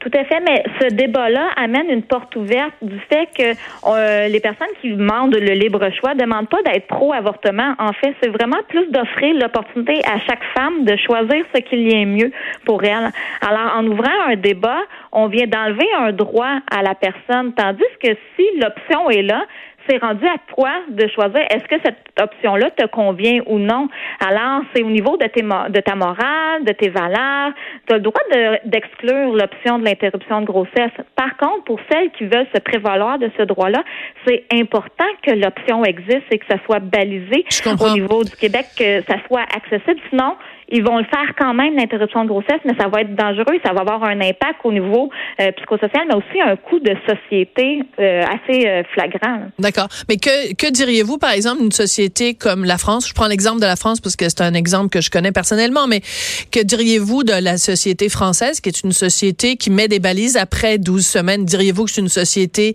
Tout 0.00 0.10
à 0.14 0.24
fait, 0.24 0.40
mais 0.40 0.64
ce 0.80 0.94
débat-là 0.94 1.50
amène 1.56 1.90
une 1.90 2.02
porte 2.02 2.34
ouverte 2.34 2.72
du 2.80 2.98
fait 3.10 3.28
que 3.36 3.52
euh, 3.86 4.28
les 4.28 4.40
personnes 4.40 4.72
qui 4.80 4.94
demandent 4.94 5.34
le 5.34 5.52
libre 5.52 5.90
choix 5.92 6.14
ne 6.14 6.20
demandent 6.20 6.48
pas 6.48 6.62
d'être 6.62 6.86
pro-avortement. 6.86 7.74
En 7.78 7.92
fait, 7.92 8.14
c'est 8.22 8.30
vraiment 8.30 8.62
plus 8.68 8.90
d'offrir 8.90 9.34
l'opportunité 9.34 10.00
à 10.06 10.18
chaque 10.20 10.42
femme 10.56 10.84
de 10.86 10.96
choisir 10.96 11.44
ce 11.54 11.60
qui 11.60 11.76
lui 11.76 11.92
est 11.92 12.06
mieux 12.06 12.32
pour 12.64 12.82
elle. 12.82 13.10
Alors, 13.46 13.76
en 13.76 13.86
ouvrant 13.86 14.28
un 14.28 14.36
débat, 14.36 14.80
on 15.12 15.26
vient 15.26 15.46
d'enlever 15.46 15.86
un 15.98 16.12
droit 16.12 16.60
à 16.70 16.82
la 16.82 16.94
personne, 16.94 17.52
tandis 17.52 17.84
que 18.02 18.16
si 18.36 18.46
l'option 18.58 19.10
est 19.10 19.22
là, 19.22 19.44
c'est 19.88 19.98
rendu 19.98 20.26
à 20.26 20.36
toi 20.54 20.70
de 20.88 21.06
choisir 21.08 21.40
est-ce 21.50 21.64
que 21.64 21.80
cette 21.84 21.98
option-là 22.20 22.70
te 22.70 22.86
convient 22.86 23.40
ou 23.46 23.58
non? 23.58 23.88
Alors, 24.24 24.62
c'est 24.74 24.82
au 24.82 24.90
niveau 24.90 25.16
de, 25.16 25.26
tes, 25.26 25.42
de 25.42 25.80
ta 25.80 25.94
morale, 25.94 26.64
de 26.64 26.72
tes 26.72 26.88
valeurs. 26.88 27.52
Tu 27.86 27.94
as 27.94 27.96
le 27.96 28.02
droit 28.02 28.20
d'exclure 28.64 29.34
l'option 29.34 29.78
de 29.78 29.84
l'interruption 29.84 30.40
de 30.40 30.46
grossesse. 30.46 30.92
Par 31.16 31.36
contre, 31.36 31.64
pour 31.64 31.80
celles 31.90 32.10
qui 32.12 32.24
veulent 32.24 32.48
se 32.54 32.60
prévaloir 32.60 33.18
de 33.18 33.30
ce 33.36 33.42
droit-là, 33.42 33.82
c'est 34.26 34.44
important 34.52 35.04
que 35.22 35.32
l'option 35.32 35.84
existe 35.84 36.26
et 36.30 36.38
que 36.38 36.46
ça 36.48 36.56
soit 36.64 36.80
balisé 36.80 37.44
au 37.80 37.90
niveau 37.90 38.24
du 38.24 38.36
Québec, 38.36 38.66
que 38.78 39.02
ça 39.02 39.16
soit 39.26 39.42
accessible. 39.54 40.00
Sinon, 40.10 40.36
ils 40.70 40.84
vont 40.84 40.98
le 40.98 41.04
faire 41.04 41.34
quand 41.36 41.52
même, 41.52 41.76
l'interruption 41.76 42.22
de 42.24 42.28
grossesse, 42.28 42.60
mais 42.64 42.74
ça 42.78 42.88
va 42.88 43.00
être 43.00 43.14
dangereux. 43.14 43.58
Ça 43.64 43.72
va 43.72 43.80
avoir 43.80 44.04
un 44.04 44.20
impact 44.20 44.60
au 44.64 44.72
niveau 44.72 45.10
euh, 45.40 45.50
psychosocial, 45.52 46.06
mais 46.08 46.14
aussi 46.14 46.40
un 46.40 46.56
coût 46.56 46.78
de 46.78 46.94
société 47.08 47.82
euh, 47.98 48.22
assez 48.22 48.68
euh, 48.68 48.82
flagrant. 48.92 49.48
D'accord. 49.70 49.88
Mais 50.08 50.16
que, 50.16 50.52
que 50.54 50.68
diriez-vous, 50.68 51.18
par 51.18 51.30
exemple, 51.30 51.62
d'une 51.62 51.70
société 51.70 52.34
comme 52.34 52.64
la 52.64 52.76
France? 52.76 53.06
Je 53.06 53.14
prends 53.14 53.28
l'exemple 53.28 53.60
de 53.60 53.66
la 53.66 53.76
France 53.76 54.00
parce 54.00 54.16
que 54.16 54.28
c'est 54.28 54.40
un 54.40 54.54
exemple 54.54 54.88
que 54.88 55.00
je 55.00 55.10
connais 55.10 55.30
personnellement, 55.30 55.86
mais 55.86 56.02
que 56.50 56.58
diriez-vous 56.58 57.22
de 57.22 57.34
la 57.34 57.56
société 57.56 58.08
française, 58.08 58.60
qui 58.60 58.68
est 58.68 58.82
une 58.82 58.92
société 58.92 59.56
qui 59.56 59.70
met 59.70 59.86
des 59.86 60.00
balises 60.00 60.36
après 60.36 60.78
12 60.78 61.06
semaines? 61.06 61.44
Diriez-vous 61.44 61.84
que 61.84 61.92
c'est 61.92 62.00
une 62.00 62.08
société 62.08 62.74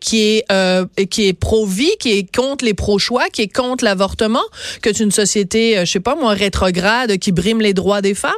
qui 0.00 0.22
est, 0.22 0.46
qui 1.10 1.28
est 1.28 1.32
pro-vie, 1.34 1.92
qui 2.00 2.12
est 2.12 2.34
contre 2.34 2.64
les 2.64 2.72
pro-choix, 2.72 3.28
qui 3.30 3.42
est 3.42 3.52
contre 3.52 3.84
l'avortement, 3.84 4.44
que 4.80 4.90
c'est 4.94 5.04
une 5.04 5.10
société, 5.10 5.76
je 5.84 5.90
sais 5.90 6.00
pas 6.00 6.14
moi, 6.14 6.32
rétrograde, 6.32 7.18
qui 7.18 7.30
briment 7.32 7.60
les 7.60 7.74
droits 7.74 8.00
des 8.00 8.14
femmes? 8.14 8.32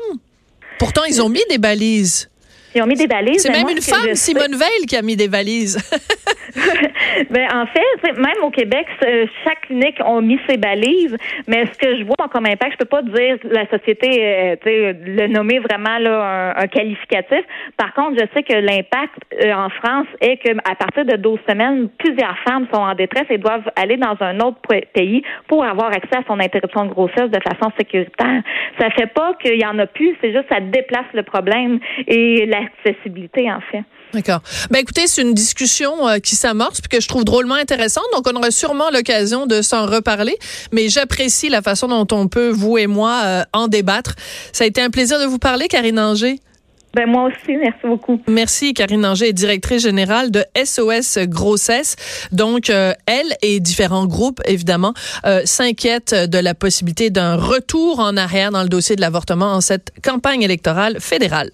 Pourtant, 0.80 1.04
ils 1.04 1.22
ont 1.22 1.28
mis 1.28 1.44
des 1.48 1.58
balises. 1.58 2.28
Ils 2.74 2.82
ont 2.82 2.86
mis 2.86 2.96
des 2.96 3.06
balises. 3.06 3.42
C'est 3.42 3.52
même 3.52 3.68
une 3.68 3.80
femme, 3.80 4.14
Simone 4.14 4.56
Veil, 4.56 4.86
qui 4.88 4.96
a 4.96 5.02
mis 5.02 5.16
des 5.16 5.28
valises. 5.28 5.78
ben, 7.30 7.48
en 7.52 7.66
fait, 7.66 8.12
même 8.12 8.42
au 8.42 8.50
Québec, 8.50 8.86
chaque 9.44 9.62
clinique 9.62 10.00
a 10.00 10.20
mis 10.20 10.38
ses 10.48 10.56
balises, 10.56 11.16
mais 11.46 11.66
ce 11.66 11.78
que 11.78 11.96
je 11.98 12.04
vois 12.04 12.28
comme 12.30 12.46
impact, 12.46 12.72
je 12.72 12.78
peux 12.78 12.84
pas 12.84 13.02
dire 13.02 13.38
la 13.44 13.68
société, 13.68 14.56
euh, 14.66 14.92
le 15.04 15.26
nommer 15.28 15.58
vraiment 15.58 15.98
là, 15.98 16.54
un, 16.56 16.66
qualificatif. 16.66 17.42
Par 17.76 17.94
contre, 17.94 18.20
je 18.20 18.26
sais 18.34 18.42
que 18.42 18.54
l'impact 18.54 19.14
euh, 19.42 19.52
en 19.52 19.68
France 19.70 20.06
est 20.20 20.36
que 20.36 20.50
à 20.68 20.74
partir 20.74 21.04
de 21.04 21.16
12 21.16 21.38
semaines, 21.48 21.88
plusieurs 21.98 22.36
femmes 22.46 22.66
sont 22.72 22.80
en 22.80 22.94
détresse 22.94 23.26
et 23.30 23.38
doivent 23.38 23.70
aller 23.76 23.96
dans 23.96 24.16
un 24.20 24.40
autre 24.40 24.58
pays 24.92 25.22
pour 25.48 25.64
avoir 25.64 25.88
accès 25.88 26.16
à 26.16 26.22
son 26.26 26.40
interruption 26.40 26.86
de 26.86 26.90
grossesse 26.90 27.30
de 27.30 27.40
façon 27.40 27.72
sécuritaire. 27.78 28.42
Ça 28.78 28.90
fait 28.90 29.06
pas 29.06 29.34
qu'il 29.42 29.60
y 29.60 29.66
en 29.66 29.78
a 29.78 29.86
plus, 29.86 30.16
c'est 30.20 30.32
juste 30.32 30.46
ça 30.48 30.60
déplace 30.60 31.06
le 31.12 31.22
problème 31.22 31.78
et 32.06 32.46
l'accessibilité 32.64 33.50
en 33.50 33.60
fait. 33.70 33.84
D'accord. 34.14 34.42
Ben 34.70 34.78
écoutez, 34.78 35.08
c'est 35.08 35.22
une 35.22 35.34
discussion 35.34 36.06
euh, 36.06 36.18
qui 36.18 36.36
s'amorce 36.36 36.80
puis 36.80 36.88
que 36.88 37.00
je 37.02 37.08
trouve 37.08 37.24
drôlement 37.24 37.56
intéressante. 37.56 38.04
Donc 38.14 38.28
on 38.32 38.36
aura 38.36 38.52
sûrement 38.52 38.90
l'occasion 38.90 39.46
de 39.46 39.60
s'en 39.60 39.86
reparler, 39.86 40.36
mais 40.72 40.88
j'apprécie 40.88 41.48
la 41.48 41.62
façon 41.62 41.88
dont 41.88 42.06
on 42.16 42.28
peut 42.28 42.50
vous 42.50 42.78
et 42.78 42.86
moi 42.86 43.22
euh, 43.24 43.42
en 43.52 43.66
débattre. 43.66 44.14
Ça 44.52 44.64
a 44.64 44.66
été 44.68 44.80
un 44.80 44.90
plaisir 44.90 45.18
de 45.18 45.24
vous 45.24 45.40
parler, 45.40 45.66
Karine 45.66 45.98
Anger. 45.98 46.38
Ben 46.94 47.08
moi 47.08 47.24
aussi, 47.24 47.56
merci 47.56 47.80
beaucoup. 47.82 48.20
Merci, 48.28 48.72
Karine 48.72 49.04
Anger 49.04 49.30
est 49.30 49.32
directrice 49.32 49.82
générale 49.82 50.30
de 50.30 50.44
SOS 50.56 51.18
Grossesse. 51.26 51.96
Donc, 52.30 52.70
euh, 52.70 52.92
elle 53.06 53.34
et 53.42 53.58
différents 53.58 54.06
groupes, 54.06 54.40
évidemment, 54.46 54.94
s'inquiètent 55.44 56.14
de 56.14 56.38
la 56.38 56.54
possibilité 56.54 57.10
d'un 57.10 57.34
retour 57.34 57.98
en 57.98 58.16
arrière 58.16 58.52
dans 58.52 58.62
le 58.62 58.68
dossier 58.68 58.94
de 58.94 59.00
l'avortement 59.00 59.54
en 59.54 59.60
cette 59.60 59.90
campagne 60.04 60.42
électorale 60.42 61.00
fédérale. 61.00 61.50